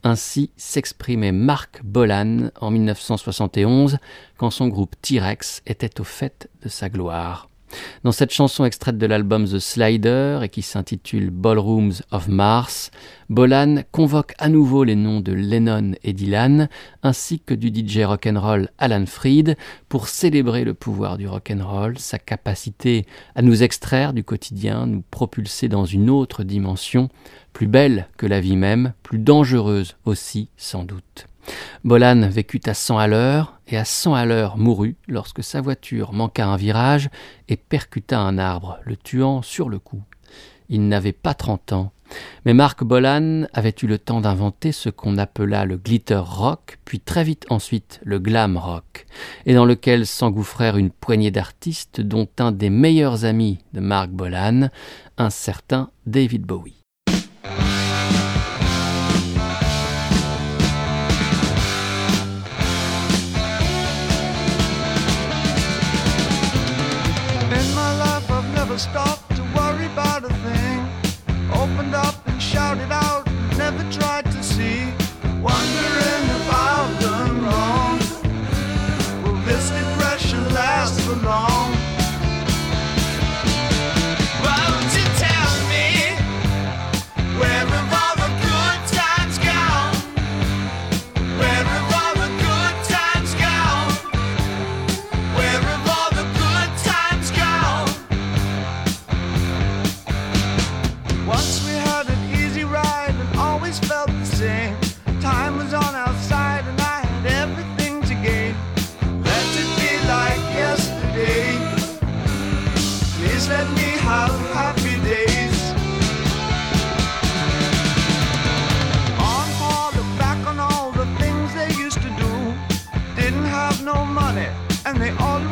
Ainsi 0.04 0.52
s'exprimait 0.56 1.32
Mark 1.32 1.80
Bolan 1.82 2.52
en 2.60 2.70
1971, 2.70 3.98
quand 4.36 4.50
son 4.50 4.68
groupe 4.68 4.94
T-Rex 5.02 5.60
était 5.66 6.00
au 6.00 6.04
fait 6.04 6.48
de 6.62 6.68
sa 6.68 6.90
gloire. 6.90 7.49
Dans 8.04 8.12
cette 8.12 8.32
chanson 8.32 8.64
extraite 8.64 8.98
de 8.98 9.06
l'album 9.06 9.44
The 9.46 9.58
Slider 9.58 10.40
et 10.42 10.48
qui 10.48 10.62
s'intitule 10.62 11.30
Ballrooms 11.30 11.92
of 12.10 12.28
Mars, 12.28 12.90
Bolan 13.28 13.82
convoque 13.92 14.34
à 14.38 14.48
nouveau 14.48 14.84
les 14.84 14.96
noms 14.96 15.20
de 15.20 15.32
Lennon 15.32 15.92
et 16.02 16.12
Dylan 16.12 16.68
ainsi 17.02 17.40
que 17.40 17.54
du 17.54 17.68
DJ 17.68 18.00
rock'n'roll 18.04 18.70
Alan 18.78 19.06
Freed 19.06 19.56
pour 19.88 20.08
célébrer 20.08 20.64
le 20.64 20.74
pouvoir 20.74 21.16
du 21.16 21.28
rock'n'roll, 21.28 21.98
sa 21.98 22.18
capacité 22.18 23.06
à 23.34 23.42
nous 23.42 23.62
extraire 23.62 24.12
du 24.12 24.24
quotidien, 24.24 24.86
nous 24.86 25.04
propulser 25.10 25.68
dans 25.68 25.84
une 25.84 26.10
autre 26.10 26.42
dimension, 26.42 27.08
plus 27.52 27.68
belle 27.68 28.08
que 28.16 28.26
la 28.26 28.40
vie 28.40 28.56
même, 28.56 28.94
plus 29.02 29.18
dangereuse 29.18 29.96
aussi 30.04 30.48
sans 30.56 30.84
doute. 30.84 31.26
Bolan 31.82 32.28
vécut 32.28 32.60
à 32.66 32.74
100 32.74 32.98
à 32.98 33.06
l'heure 33.06 33.58
et 33.66 33.78
à 33.78 33.86
100 33.86 34.14
à 34.14 34.26
l'heure 34.26 34.58
mourut 34.58 34.96
lorsque 35.08 35.42
sa 35.42 35.62
voiture 35.62 36.12
manqua 36.12 36.46
un 36.46 36.56
virage 36.56 37.08
et 37.48 37.56
percuta 37.56 38.20
un 38.20 38.36
arbre, 38.36 38.78
le 38.84 38.96
tuant 38.96 39.40
sur 39.40 39.70
le 39.70 39.78
coup. 39.78 40.02
Il 40.68 40.88
n'avait 40.88 41.12
pas 41.12 41.32
30 41.32 41.72
ans, 41.72 41.92
mais 42.44 42.52
Mark 42.52 42.84
Bolan 42.84 43.46
avait 43.54 43.74
eu 43.82 43.86
le 43.86 43.98
temps 43.98 44.20
d'inventer 44.20 44.72
ce 44.72 44.90
qu'on 44.90 45.16
appela 45.16 45.64
le 45.64 45.78
glitter 45.78 46.20
rock, 46.22 46.78
puis 46.84 47.00
très 47.00 47.24
vite 47.24 47.46
ensuite 47.48 48.00
le 48.04 48.18
glam 48.18 48.58
rock, 48.58 49.06
et 49.46 49.54
dans 49.54 49.64
lequel 49.64 50.06
s'engouffrèrent 50.06 50.76
une 50.76 50.90
poignée 50.90 51.30
d'artistes 51.30 52.02
dont 52.02 52.28
un 52.38 52.52
des 52.52 52.70
meilleurs 52.70 53.24
amis 53.24 53.58
de 53.72 53.80
Mark 53.80 54.10
Bolan, 54.10 54.68
un 55.16 55.30
certain 55.30 55.90
David 56.04 56.42
Bowie. 56.42 56.79
Stopped 68.80 69.36
to 69.36 69.42
worry 69.54 69.84
about 69.84 70.24
a 70.24 70.32
thing. 70.46 70.78
Opened 71.52 71.94
up 71.94 72.26
and 72.26 72.40
shouted 72.40 72.90
out, 72.90 73.26
never 73.58 73.84
tried 73.92 74.24
to 74.24 74.42
see. 74.42 74.86
Wondering 75.42 76.24
if 76.36 76.46
I've 76.50 76.98
done 76.98 77.44
wrong. 77.44 77.98
Will 79.22 79.40
this 79.44 79.68
depression 79.68 80.42
last 80.54 80.98
for 81.02 81.16
long? 81.16 81.69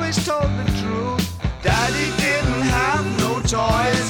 Always 0.09 0.25
told 0.25 0.51
the 0.57 0.65
truth. 0.81 1.63
Daddy 1.63 2.09
didn't 2.17 2.63
have 2.63 3.05
no 3.19 3.41
toys, 3.43 4.08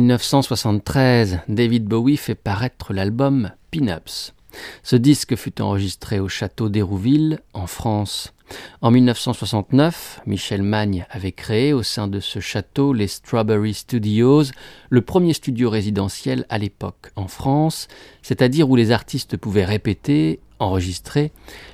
1973, 0.00 1.40
David 1.48 1.84
Bowie 1.84 2.16
fait 2.16 2.34
paraître 2.34 2.92
l'album 2.94 3.50
Pin-Ups. 3.70 4.34
Ce 4.82 4.96
disque 4.96 5.36
fut 5.36 5.60
enregistré 5.60 6.18
au 6.20 6.28
château 6.28 6.68
d'Hérouville, 6.68 7.40
en 7.52 7.66
France. 7.66 8.32
En 8.80 8.90
1969, 8.90 10.22
Michel 10.26 10.62
Magne 10.62 11.06
avait 11.10 11.32
créé 11.32 11.72
au 11.72 11.82
sein 11.82 12.08
de 12.08 12.18
ce 12.18 12.40
château 12.40 12.92
les 12.92 13.06
Strawberry 13.06 13.74
Studios, 13.74 14.44
le 14.88 15.02
premier 15.02 15.34
studio 15.34 15.70
résidentiel 15.70 16.46
à 16.48 16.58
l'époque 16.58 17.12
en 17.14 17.28
France, 17.28 17.86
c'est-à-dire 18.22 18.68
où 18.68 18.76
les 18.76 18.90
artistes 18.90 19.36
pouvaient 19.36 19.64
répéter, 19.64 20.40
enregistrer, 20.58 21.30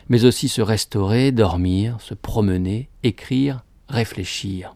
mais 0.08 0.24
aussi 0.26 0.48
se 0.48 0.60
restaurer, 0.60 1.32
dormir, 1.32 1.96
se 2.00 2.12
promener, 2.12 2.90
écrire, 3.02 3.64
réfléchir. 3.88 4.75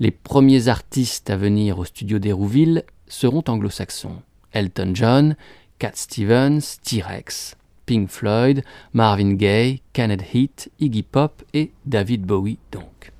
Les 0.00 0.10
premiers 0.10 0.68
artistes 0.68 1.30
à 1.30 1.36
venir 1.36 1.78
au 1.78 1.84
studio 1.84 2.18
d'Hérouville 2.18 2.84
seront 3.06 3.44
anglo-saxons. 3.46 4.22
Elton 4.52 4.92
John, 4.94 5.36
Cat 5.78 5.92
Stevens, 5.94 6.78
T-Rex, 6.82 7.56
Pink 7.86 8.08
Floyd, 8.08 8.62
Marvin 8.92 9.34
Gaye, 9.34 9.82
Kenneth 9.92 10.34
Heat, 10.34 10.70
Iggy 10.80 11.02
Pop 11.02 11.42
et 11.54 11.72
David 11.86 12.22
Bowie 12.22 12.58
donc. 12.72 13.12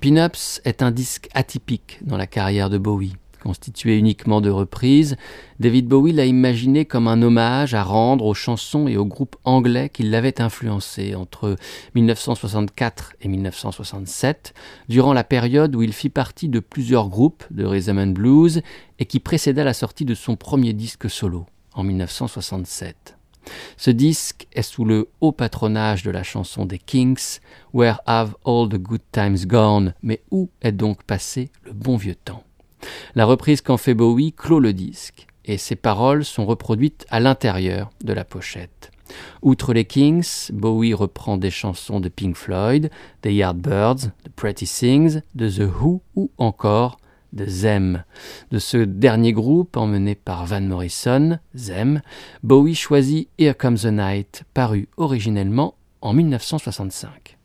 Pin-Ups 0.00 0.60
est 0.64 0.82
un 0.82 0.90
disque 0.90 1.28
atypique 1.34 1.98
dans 2.02 2.16
la 2.16 2.26
carrière 2.26 2.70
de 2.70 2.78
Bowie. 2.78 3.16
Constitué 3.46 3.96
uniquement 3.96 4.40
de 4.40 4.50
reprises, 4.50 5.16
David 5.60 5.86
Bowie 5.86 6.10
l'a 6.10 6.26
imaginé 6.26 6.84
comme 6.84 7.06
un 7.06 7.22
hommage 7.22 7.74
à 7.74 7.84
rendre 7.84 8.24
aux 8.24 8.34
chansons 8.34 8.88
et 8.88 8.96
aux 8.96 9.04
groupes 9.04 9.36
anglais 9.44 9.88
qui 9.88 10.02
l'avaient 10.02 10.40
influencé 10.40 11.14
entre 11.14 11.54
1964 11.94 13.12
et 13.20 13.28
1967, 13.28 14.52
durant 14.88 15.12
la 15.12 15.22
période 15.22 15.76
où 15.76 15.82
il 15.82 15.92
fit 15.92 16.08
partie 16.08 16.48
de 16.48 16.58
plusieurs 16.58 17.08
groupes 17.08 17.44
de 17.52 17.64
rhythm 17.64 17.98
and 17.98 18.06
blues 18.08 18.62
et 18.98 19.04
qui 19.04 19.20
précéda 19.20 19.62
la 19.62 19.74
sortie 19.74 20.04
de 20.04 20.16
son 20.16 20.34
premier 20.34 20.72
disque 20.72 21.08
solo 21.08 21.46
en 21.74 21.84
1967. 21.84 23.16
Ce 23.76 23.92
disque 23.92 24.48
est 24.54 24.62
sous 24.62 24.84
le 24.84 25.08
haut 25.20 25.30
patronage 25.30 26.02
de 26.02 26.10
la 26.10 26.24
chanson 26.24 26.66
des 26.66 26.80
Kings, 26.80 27.38
Where 27.72 28.00
Have 28.06 28.34
All 28.44 28.68
the 28.68 28.78
Good 28.78 29.02
Times 29.12 29.46
Gone, 29.46 29.94
mais 30.02 30.20
où 30.32 30.50
est 30.62 30.72
donc 30.72 31.04
passé 31.04 31.50
le 31.62 31.72
bon 31.72 31.96
vieux 31.96 32.16
temps? 32.16 32.42
La 33.14 33.24
reprise 33.24 33.60
qu'en 33.60 33.76
fait 33.76 33.94
Bowie 33.94 34.32
clôt 34.32 34.60
le 34.60 34.72
disque, 34.72 35.26
et 35.44 35.58
ses 35.58 35.76
paroles 35.76 36.24
sont 36.24 36.46
reproduites 36.46 37.06
à 37.08 37.20
l'intérieur 37.20 37.90
de 38.04 38.12
la 38.12 38.24
pochette. 38.24 38.90
Outre 39.42 39.72
les 39.72 39.84
Kings, 39.84 40.50
Bowie 40.52 40.94
reprend 40.94 41.36
des 41.36 41.50
chansons 41.50 42.00
de 42.00 42.08
Pink 42.08 42.36
Floyd, 42.36 42.90
des 43.22 43.34
Yardbirds, 43.34 44.10
de 44.24 44.30
Pretty 44.34 44.66
Things, 44.66 45.20
de 45.34 45.48
The 45.48 45.70
Who 45.80 46.02
ou 46.16 46.30
encore 46.38 46.98
de 47.32 47.44
Them. 47.44 48.02
De 48.50 48.58
ce 48.58 48.78
dernier 48.78 49.32
groupe, 49.32 49.76
emmené 49.76 50.14
par 50.14 50.46
Van 50.46 50.60
Morrison, 50.60 51.38
Them, 51.54 52.00
Bowie 52.42 52.74
choisit 52.74 53.28
Here 53.38 53.54
Comes 53.54 53.78
the 53.82 53.86
Night, 53.86 54.44
paru 54.54 54.88
originellement 54.96 55.74
en 56.00 56.12
1965. 56.12 57.35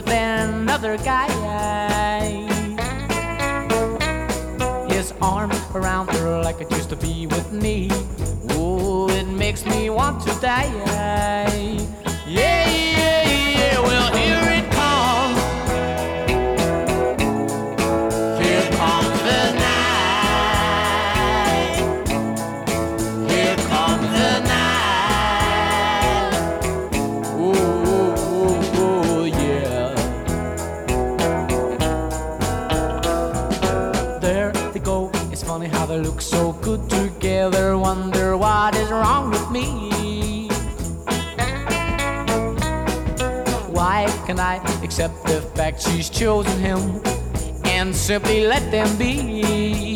With 0.00 0.14
another 0.14 0.96
guy. 0.98 1.28
His 4.88 5.12
arm 5.20 5.52
around 5.74 6.10
her 6.10 6.42
like 6.42 6.60
it 6.60 6.70
used 6.70 6.88
to 6.90 6.96
be 6.96 7.26
with 7.26 7.52
me. 7.52 7.88
Oh, 8.50 9.10
it 9.10 9.26
makes 9.26 9.66
me 9.66 9.90
want 9.90 10.22
to 10.26 10.32
die. 10.40 11.79
Fact 45.70 45.82
she's 45.82 46.10
chosen 46.10 46.58
him 46.58 47.00
and 47.64 47.94
simply 47.94 48.46
let 48.46 48.70
them 48.70 48.96
be? 48.98 49.89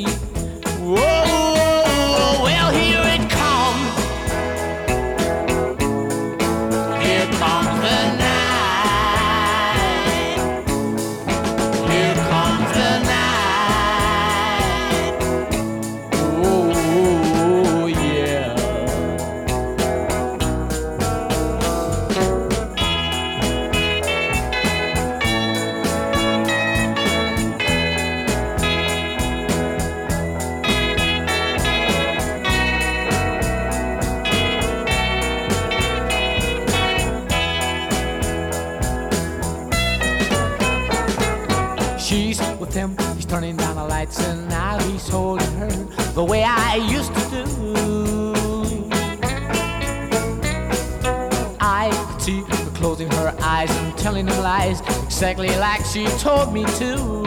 Exactly 55.24 55.56
like 55.56 55.82
she 55.86 56.04
told 56.18 56.52
me 56.52 56.64
to. 56.78 57.23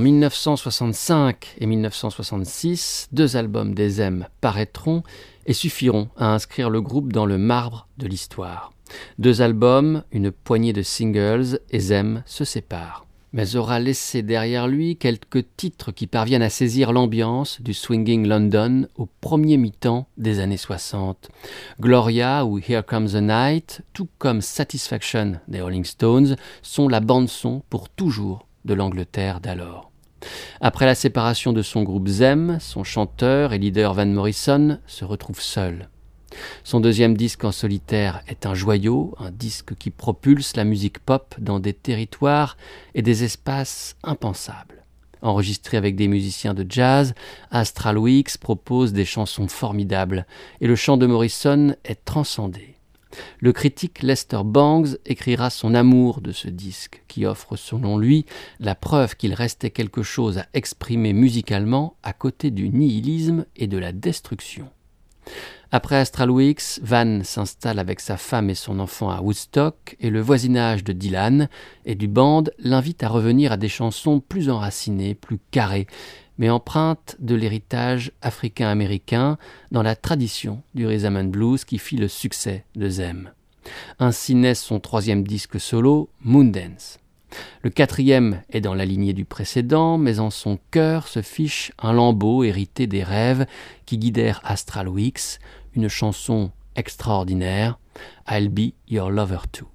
1965 0.00 1.56
et 1.58 1.66
1966, 1.66 3.08
deux 3.12 3.36
albums 3.36 3.74
des 3.74 4.00
M 4.00 4.26
paraîtront 4.40 5.02
et 5.46 5.52
suffiront 5.52 6.08
à 6.16 6.32
inscrire 6.34 6.70
le 6.70 6.80
groupe 6.80 7.12
dans 7.12 7.26
le 7.26 7.38
marbre 7.38 7.86
de 7.98 8.06
l'histoire. 8.06 8.72
Deux 9.18 9.42
albums, 9.42 10.02
une 10.10 10.32
poignée 10.32 10.72
de 10.72 10.82
singles 10.82 11.60
et 11.70 11.78
Zem 11.78 12.22
se 12.26 12.44
séparent. 12.44 13.06
Mais 13.32 13.54
aura 13.54 13.78
laissé 13.78 14.22
derrière 14.22 14.66
lui 14.66 14.96
quelques 14.96 15.44
titres 15.56 15.92
qui 15.92 16.08
parviennent 16.08 16.42
à 16.42 16.50
saisir 16.50 16.92
l'ambiance 16.92 17.60
du 17.60 17.74
swinging 17.74 18.26
London 18.26 18.88
au 18.96 19.06
premier 19.20 19.56
mi-temps 19.56 20.08
des 20.16 20.40
années 20.40 20.56
60. 20.56 21.28
Gloria 21.78 22.44
ou 22.44 22.58
Here 22.58 22.82
Comes 22.84 23.10
the 23.10 23.22
Night, 23.22 23.82
tout 23.92 24.08
comme 24.18 24.40
Satisfaction 24.40 25.34
des 25.46 25.60
Rolling 25.60 25.84
Stones, 25.84 26.34
sont 26.62 26.88
la 26.88 26.98
bande-son 26.98 27.62
pour 27.70 27.88
toujours 27.88 28.48
de 28.64 28.74
l'Angleterre 28.74 29.40
d'alors. 29.40 29.89
Après 30.60 30.86
la 30.86 30.94
séparation 30.94 31.52
de 31.52 31.62
son 31.62 31.82
groupe 31.82 32.08
Zem, 32.08 32.58
son 32.60 32.84
chanteur 32.84 33.52
et 33.52 33.58
leader 33.58 33.94
Van 33.94 34.06
Morrison 34.06 34.78
se 34.86 35.04
retrouve 35.04 35.40
seul. 35.40 35.88
Son 36.64 36.80
deuxième 36.80 37.16
disque 37.16 37.44
en 37.44 37.52
solitaire 37.52 38.22
est 38.28 38.46
un 38.46 38.54
joyau, 38.54 39.14
un 39.18 39.30
disque 39.30 39.74
qui 39.76 39.90
propulse 39.90 40.56
la 40.56 40.64
musique 40.64 40.98
pop 41.00 41.34
dans 41.38 41.58
des 41.58 41.72
territoires 41.72 42.56
et 42.94 43.02
des 43.02 43.24
espaces 43.24 43.96
impensables. 44.02 44.84
Enregistré 45.22 45.76
avec 45.76 45.96
des 45.96 46.08
musiciens 46.08 46.54
de 46.54 46.64
jazz, 46.68 47.14
Astral 47.50 47.98
Weeks 47.98 48.38
propose 48.38 48.92
des 48.92 49.04
chansons 49.04 49.48
formidables 49.48 50.26
et 50.60 50.66
le 50.66 50.76
chant 50.76 50.96
de 50.96 51.06
Morrison 51.06 51.74
est 51.84 52.04
transcendé. 52.04 52.69
Le 53.40 53.52
critique 53.52 54.02
Lester 54.02 54.40
Bangs 54.44 54.96
écrira 55.06 55.50
son 55.50 55.74
amour 55.74 56.20
de 56.20 56.32
ce 56.32 56.48
disque, 56.48 57.02
qui 57.08 57.26
offre 57.26 57.56
selon 57.56 57.98
lui 57.98 58.26
la 58.58 58.74
preuve 58.74 59.16
qu'il 59.16 59.34
restait 59.34 59.70
quelque 59.70 60.02
chose 60.02 60.38
à 60.38 60.46
exprimer 60.54 61.12
musicalement 61.12 61.96
à 62.02 62.12
côté 62.12 62.50
du 62.50 62.70
nihilisme 62.70 63.46
et 63.56 63.66
de 63.66 63.78
la 63.78 63.92
destruction. 63.92 64.68
Après 65.72 65.96
Astral 65.96 66.30
Weeks, 66.32 66.80
Van 66.82 67.20
s'installe 67.22 67.78
avec 67.78 68.00
sa 68.00 68.16
femme 68.16 68.50
et 68.50 68.56
son 68.56 68.80
enfant 68.80 69.08
à 69.10 69.20
Woodstock 69.20 69.96
et 70.00 70.10
le 70.10 70.20
voisinage 70.20 70.82
de 70.82 70.92
Dylan 70.92 71.48
et 71.84 71.94
du 71.94 72.08
band 72.08 72.42
l'invite 72.58 73.04
à 73.04 73.08
revenir 73.08 73.52
à 73.52 73.56
des 73.56 73.68
chansons 73.68 74.18
plus 74.18 74.50
enracinées, 74.50 75.14
plus 75.14 75.38
carrées, 75.52 75.86
mais 76.40 76.48
empreintes 76.48 77.16
de 77.20 77.34
l'héritage 77.34 78.12
africain-américain 78.22 79.36
dans 79.70 79.82
la 79.82 79.94
tradition 79.94 80.62
du 80.74 80.86
rhythm 80.86 81.30
blues 81.30 81.64
qui 81.64 81.76
fit 81.78 81.98
le 81.98 82.08
succès 82.08 82.64
de 82.74 82.88
Zem. 82.88 83.30
Ainsi 83.98 84.34
naît 84.34 84.54
son 84.54 84.80
troisième 84.80 85.22
disque 85.22 85.60
solo, 85.60 86.08
Moondance. 86.22 86.98
Le 87.62 87.68
quatrième 87.68 88.40
est 88.48 88.62
dans 88.62 88.74
la 88.74 88.86
lignée 88.86 89.12
du 89.12 89.26
précédent, 89.26 89.98
mais 89.98 90.18
en 90.18 90.30
son 90.30 90.58
cœur 90.70 91.08
se 91.08 91.20
fiche 91.20 91.72
un 91.78 91.92
lambeau 91.92 92.42
hérité 92.42 92.86
des 92.86 93.04
rêves 93.04 93.46
qui 93.84 93.98
guidèrent 93.98 94.40
Astral 94.42 94.88
Weeks, 94.88 95.38
une 95.74 95.88
chanson 95.88 96.50
extraordinaire, 96.74 97.78
I'll 98.28 98.48
Be 98.48 98.72
Your 98.88 99.10
Lover 99.10 99.40
Too. 99.52 99.68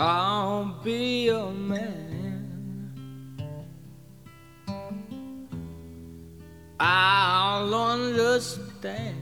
I'll 0.00 0.78
be 0.84 1.24
your 1.24 1.50
man. 1.50 2.94
I'll 6.78 7.74
understand. 7.74 9.16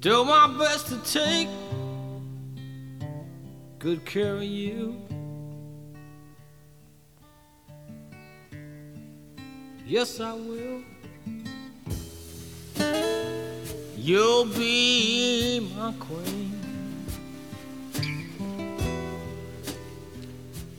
Do 0.00 0.24
my 0.24 0.48
best 0.58 0.88
to 0.88 0.96
take 1.12 1.48
good 3.78 4.04
care 4.04 4.34
of 4.34 4.42
you. 4.42 5.00
Yes, 9.86 10.18
I 10.18 10.32
will. 10.32 10.82
You'll 14.04 14.44
be 14.44 15.60
my 15.74 15.94
queen. 15.98 16.52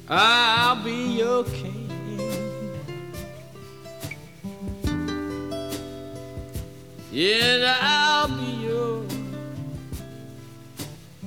I'll 0.08 0.76
be 0.84 1.18
your 1.18 1.44
king. 1.46 1.90
Yeah, 7.12 7.76
I'll 7.82 8.28
be 8.28 8.52
your 8.62 9.04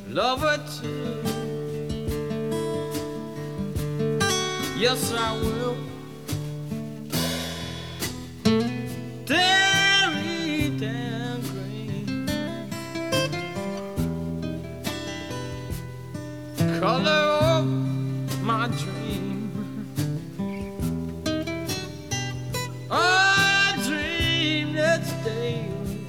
lover 0.09 0.63
too. 0.81 1.21
Yes, 4.79 5.13
I 5.15 5.33
will. 5.41 5.77
Dairy 9.25 9.68
Color 16.81 17.11
of 17.11 18.43
my 18.45 18.69
dream. 18.69 19.51
A 22.89 23.75
dream 23.85 24.75
that's 24.75 25.13
daily 25.25 26.07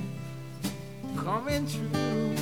coming 1.18 1.68
true. 1.68 2.36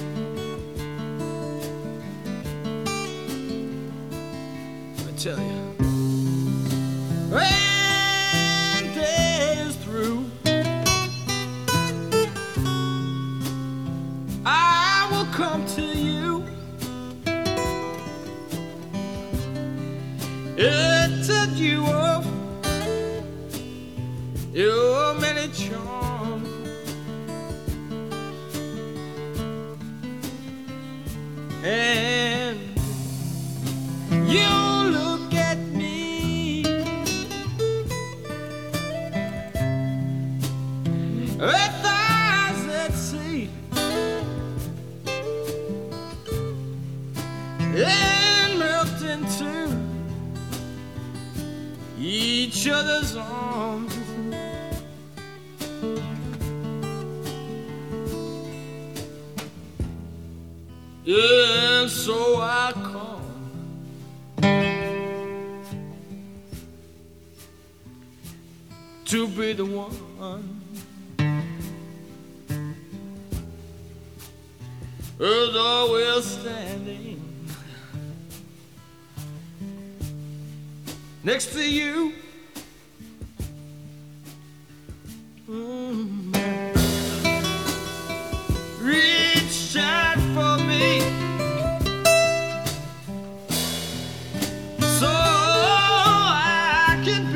I 5.07 5.11
tell 5.17 5.39
you. 5.39 5.87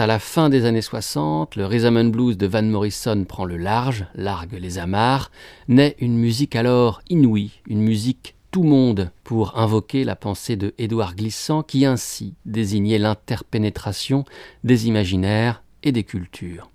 à 0.00 0.06
la 0.06 0.18
fin 0.18 0.48
des 0.48 0.64
années 0.64 0.80
60, 0.80 1.56
le 1.56 1.66
rhythm 1.66 1.98
and 1.98 2.04
blues 2.06 2.38
de 2.38 2.46
Van 2.46 2.62
Morrison 2.62 3.24
prend 3.28 3.44
le 3.44 3.58
large, 3.58 4.06
largue 4.14 4.58
les 4.58 4.78
amarres, 4.78 5.30
naît 5.68 5.94
une 5.98 6.16
musique 6.16 6.56
alors 6.56 7.02
inouïe, 7.10 7.60
une 7.66 7.82
musique 7.82 8.34
tout 8.50 8.62
monde 8.62 9.10
pour 9.24 9.58
invoquer 9.58 10.04
la 10.04 10.16
pensée 10.16 10.56
de 10.56 10.72
Édouard 10.78 11.14
Glissant 11.14 11.62
qui 11.62 11.84
ainsi 11.84 12.32
désignait 12.46 12.98
l'interpénétration 12.98 14.24
des 14.64 14.88
imaginaires 14.88 15.62
et 15.82 15.92
des 15.92 16.04
cultures. 16.04 16.70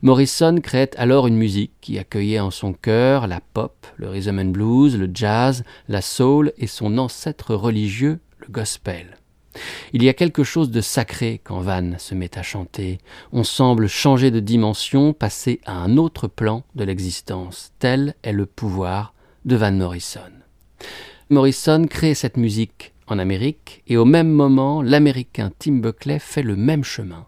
Morrison 0.00 0.56
créait 0.62 0.96
alors 0.96 1.26
une 1.26 1.36
musique 1.36 1.72
qui 1.82 1.98
accueillait 1.98 2.40
en 2.40 2.50
son 2.50 2.72
cœur 2.72 3.26
la 3.26 3.40
pop, 3.40 3.86
le 3.96 4.08
rhythm 4.08 4.38
and 4.38 4.46
blues, 4.46 4.96
le 4.96 5.10
jazz, 5.12 5.62
la 5.88 6.00
soul 6.00 6.54
et 6.56 6.66
son 6.66 6.96
ancêtre 6.96 7.54
religieux, 7.54 8.18
le 8.38 8.48
gospel. 8.48 9.18
Il 9.92 10.02
y 10.02 10.08
a 10.08 10.14
quelque 10.14 10.44
chose 10.44 10.70
de 10.70 10.80
sacré 10.80 11.40
quand 11.42 11.60
Van 11.60 11.98
se 11.98 12.14
met 12.14 12.38
à 12.38 12.42
chanter. 12.42 12.98
On 13.32 13.44
semble 13.44 13.88
changer 13.88 14.30
de 14.30 14.40
dimension, 14.40 15.12
passer 15.12 15.60
à 15.64 15.72
un 15.72 15.96
autre 15.96 16.28
plan 16.28 16.64
de 16.74 16.84
l'existence. 16.84 17.72
Tel 17.78 18.14
est 18.22 18.32
le 18.32 18.46
pouvoir 18.46 19.14
de 19.44 19.56
Van 19.56 19.72
Morrison. 19.72 20.20
Morrison 21.30 21.86
crée 21.86 22.14
cette 22.14 22.36
musique 22.36 22.92
en 23.06 23.18
Amérique 23.18 23.82
et 23.88 23.96
au 23.96 24.04
même 24.04 24.30
moment, 24.30 24.82
l'Américain 24.82 25.50
Tim 25.58 25.74
Buckley 25.74 26.18
fait 26.18 26.42
le 26.42 26.56
même 26.56 26.84
chemin. 26.84 27.26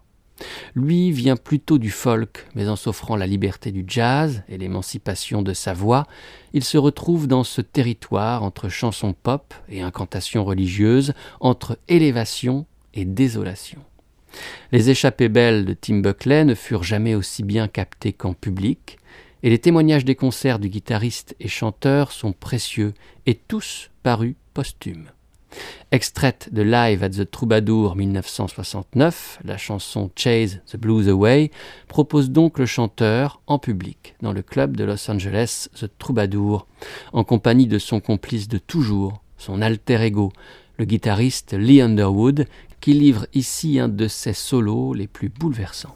Lui 0.75 1.11
vient 1.11 1.35
plutôt 1.35 1.77
du 1.77 1.91
folk, 1.91 2.47
mais 2.55 2.67
en 2.67 2.75
s'offrant 2.75 3.15
la 3.15 3.27
liberté 3.27 3.71
du 3.71 3.83
jazz 3.87 4.43
et 4.49 4.57
l'émancipation 4.57 5.41
de 5.41 5.53
sa 5.53 5.73
voix, 5.73 6.07
il 6.53 6.63
se 6.63 6.77
retrouve 6.77 7.27
dans 7.27 7.43
ce 7.43 7.61
territoire 7.61 8.43
entre 8.43 8.69
chansons 8.69 9.13
pop 9.13 9.53
et 9.69 9.81
incantations 9.81 10.45
religieuses, 10.45 11.13
entre 11.39 11.77
élévation 11.87 12.65
et 12.93 13.05
désolation. 13.05 13.81
Les 14.71 14.89
échappées 14.89 15.29
belles 15.29 15.65
de 15.65 15.73
Tim 15.73 15.99
Buckley 15.99 16.45
ne 16.45 16.55
furent 16.55 16.83
jamais 16.83 17.15
aussi 17.15 17.43
bien 17.43 17.67
captées 17.67 18.13
qu'en 18.13 18.33
public, 18.33 18.97
et 19.43 19.49
les 19.49 19.59
témoignages 19.59 20.05
des 20.05 20.15
concerts 20.15 20.59
du 20.59 20.69
guitariste 20.69 21.35
et 21.39 21.47
chanteur 21.47 22.11
sont 22.11 22.33
précieux 22.33 22.93
et 23.25 23.35
tous 23.35 23.91
parus 24.01 24.35
posthumes. 24.53 25.11
Extraite 25.91 26.49
de 26.51 26.61
Live 26.61 27.03
at 27.03 27.09
the 27.09 27.29
Troubadour 27.29 27.95
1969, 27.95 29.39
la 29.43 29.57
chanson 29.57 30.11
Chase 30.15 30.59
the 30.71 30.77
Blues 30.77 31.07
Away 31.07 31.51
propose 31.87 32.31
donc 32.31 32.59
le 32.59 32.65
chanteur 32.65 33.41
en 33.47 33.59
public 33.59 34.15
dans 34.21 34.33
le 34.33 34.41
club 34.41 34.75
de 34.75 34.83
Los 34.83 35.09
Angeles 35.09 35.69
The 35.79 35.89
Troubadour, 35.97 36.67
en 37.13 37.23
compagnie 37.23 37.67
de 37.67 37.79
son 37.79 37.99
complice 37.99 38.47
de 38.47 38.57
toujours, 38.57 39.21
son 39.37 39.61
alter 39.61 40.01
ego, 40.01 40.33
le 40.77 40.85
guitariste 40.85 41.53
Lee 41.53 41.81
Underwood, 41.81 42.45
qui 42.81 42.93
livre 42.93 43.27
ici 43.33 43.79
un 43.79 43.87
de 43.87 44.07
ses 44.07 44.33
solos 44.33 44.93
les 44.93 45.07
plus 45.07 45.29
bouleversants. 45.29 45.95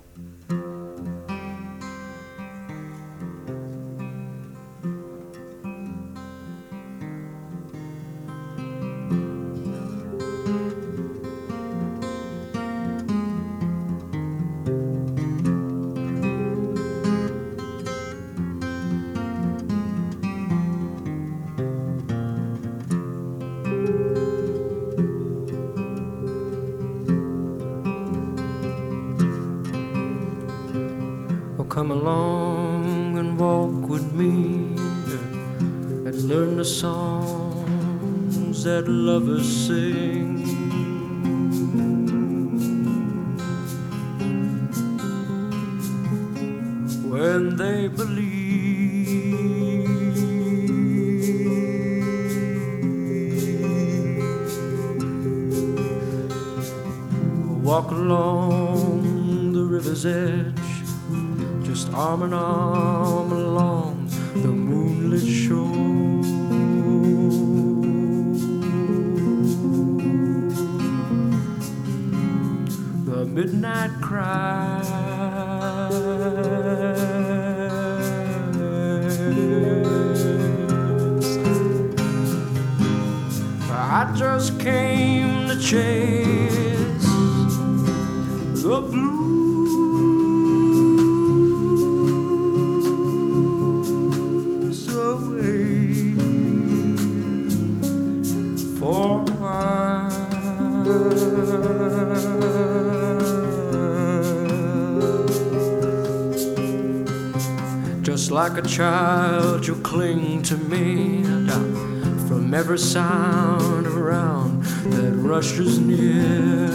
Child, 108.69 109.65
you 109.65 109.75
cling 109.77 110.43
to 110.43 110.55
me 110.55 111.23
and 111.23 111.49
I, 111.49 112.27
from 112.27 112.53
every 112.53 112.77
sound 112.77 113.87
around 113.87 114.63
that 114.93 115.13
rushes 115.15 115.79
near. 115.79 116.69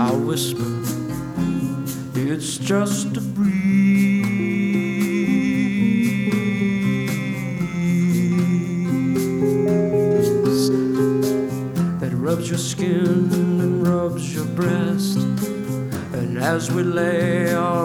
I 0.00 0.12
whisper, 0.12 0.77
as 16.58 16.72
we 16.72 16.82
lay 16.82 17.54
our 17.54 17.77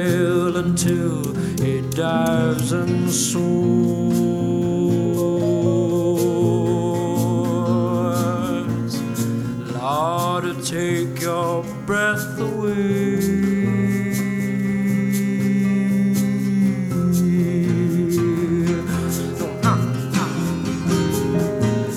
fail 0.00 0.56
until 0.56 1.20
it 1.62 1.90
dives 1.94 2.72
and 2.72 3.10
soars. 3.10 3.52
Lord, 9.74 10.64
take 10.64 11.20
your 11.20 11.62
breath 11.86 12.38
away. 12.38 13.40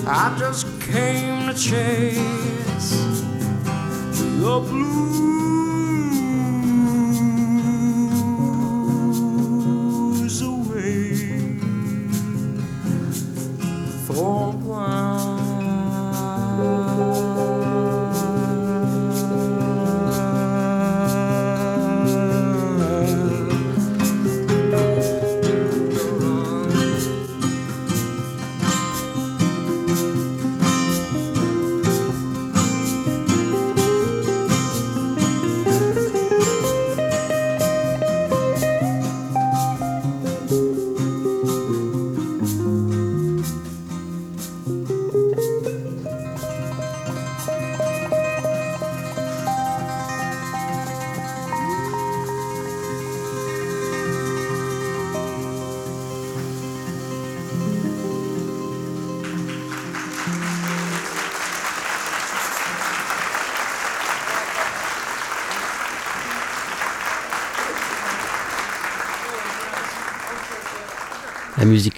I 0.06 0.36
just 0.38 0.66
came 0.82 1.47
to 1.47 1.54
chase 1.54 2.91
the 4.41 4.60
blues 4.70 5.43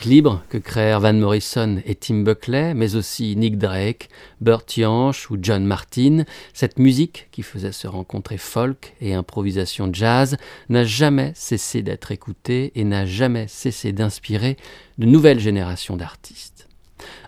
libre 0.05 0.43
que 0.49 0.57
créèrent 0.57 0.99
Van 0.99 1.13
Morrison 1.13 1.81
et 1.85 1.95
Tim 1.95 2.23
Buckley, 2.23 2.73
mais 2.73 2.95
aussi 2.95 3.35
Nick 3.35 3.57
Drake, 3.57 4.09
Burt 4.41 4.65
Jansch 4.75 5.29
ou 5.29 5.37
John 5.41 5.65
Martin, 5.65 6.23
cette 6.53 6.79
musique 6.79 7.27
qui 7.31 7.43
faisait 7.43 7.71
se 7.71 7.87
rencontrer 7.87 8.37
folk 8.37 8.95
et 9.01 9.13
improvisation 9.13 9.89
jazz, 9.91 10.37
n'a 10.69 10.83
jamais 10.83 11.33
cessé 11.35 11.81
d'être 11.81 12.11
écoutée 12.11 12.71
et 12.75 12.83
n'a 12.83 13.05
jamais 13.05 13.47
cessé 13.47 13.91
d'inspirer 13.91 14.57
de 14.97 15.05
nouvelles 15.05 15.39
générations 15.39 15.97
d'artistes. 15.97 16.67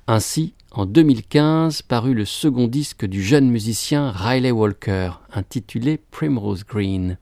Ainsi, 0.07 0.53
en 0.71 0.85
2015, 0.85 1.81
parut 1.81 2.13
le 2.13 2.25
second 2.25 2.67
disque 2.67 3.05
du 3.05 3.23
jeune 3.23 3.49
musicien 3.49 4.11
Riley 4.11 4.51
Walker, 4.51 5.11
intitulé 5.33 5.99
Primrose 6.11 6.63
Green. 6.63 7.17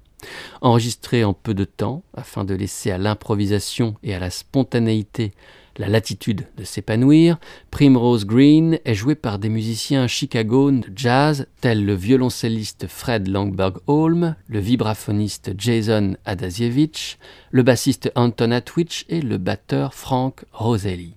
Enregistré 0.62 1.24
en 1.24 1.34
peu 1.34 1.54
de 1.54 1.66
temps, 1.66 2.04
afin 2.16 2.44
de 2.44 2.54
laisser 2.54 2.92
à 2.92 2.98
l'improvisation 2.98 3.96
et 4.04 4.14
à 4.16 4.20
la 4.20 4.30
spontanéité 4.30 5.34
la 5.78 5.90
latitude 5.90 6.48
de 6.58 6.64
s'épanouir, 6.64 7.38
Primrose 7.70 8.26
Green 8.26 8.80
est 8.86 8.96
joué 8.96 9.16
par 9.16 9.40
des 9.40 9.50
musiciens 9.50 10.04
à 10.04 10.08
Chicago 10.08 10.72
de 10.72 10.84
jazz 10.96 11.48
tels 11.60 11.86
le 11.86 11.94
violoncelliste 11.94 12.88
Fred 12.88 13.28
Langberg-Holm, 13.28 14.36
le 14.48 14.60
vibraphoniste 14.60 15.52
Jason 15.58 16.16
Adasiewicz, 16.26 17.18
le 17.52 17.64
bassiste 17.64 18.12
Anton 18.16 18.52
Atwich 18.52 19.06
et 19.10 19.22
le 19.22 19.38
batteur 19.38 19.94
Frank 19.94 20.46
Roselli. 20.54 21.14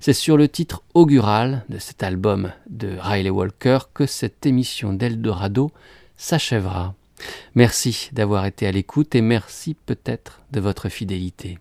C'est 0.00 0.12
sur 0.12 0.36
le 0.36 0.48
titre 0.48 0.82
augural 0.94 1.64
de 1.68 1.78
cet 1.78 2.02
album 2.02 2.52
de 2.70 2.96
Riley 3.00 3.30
Walker 3.30 3.78
que 3.92 4.06
cette 4.06 4.46
émission 4.46 4.92
d'Eldorado 4.92 5.70
s'achèvera. 6.16 6.94
Merci 7.54 8.08
d'avoir 8.12 8.46
été 8.46 8.66
à 8.66 8.72
l'écoute 8.72 9.14
et 9.14 9.20
merci 9.20 9.74
peut-être 9.74 10.40
de 10.52 10.60
votre 10.60 10.88
fidélité. 10.88 11.58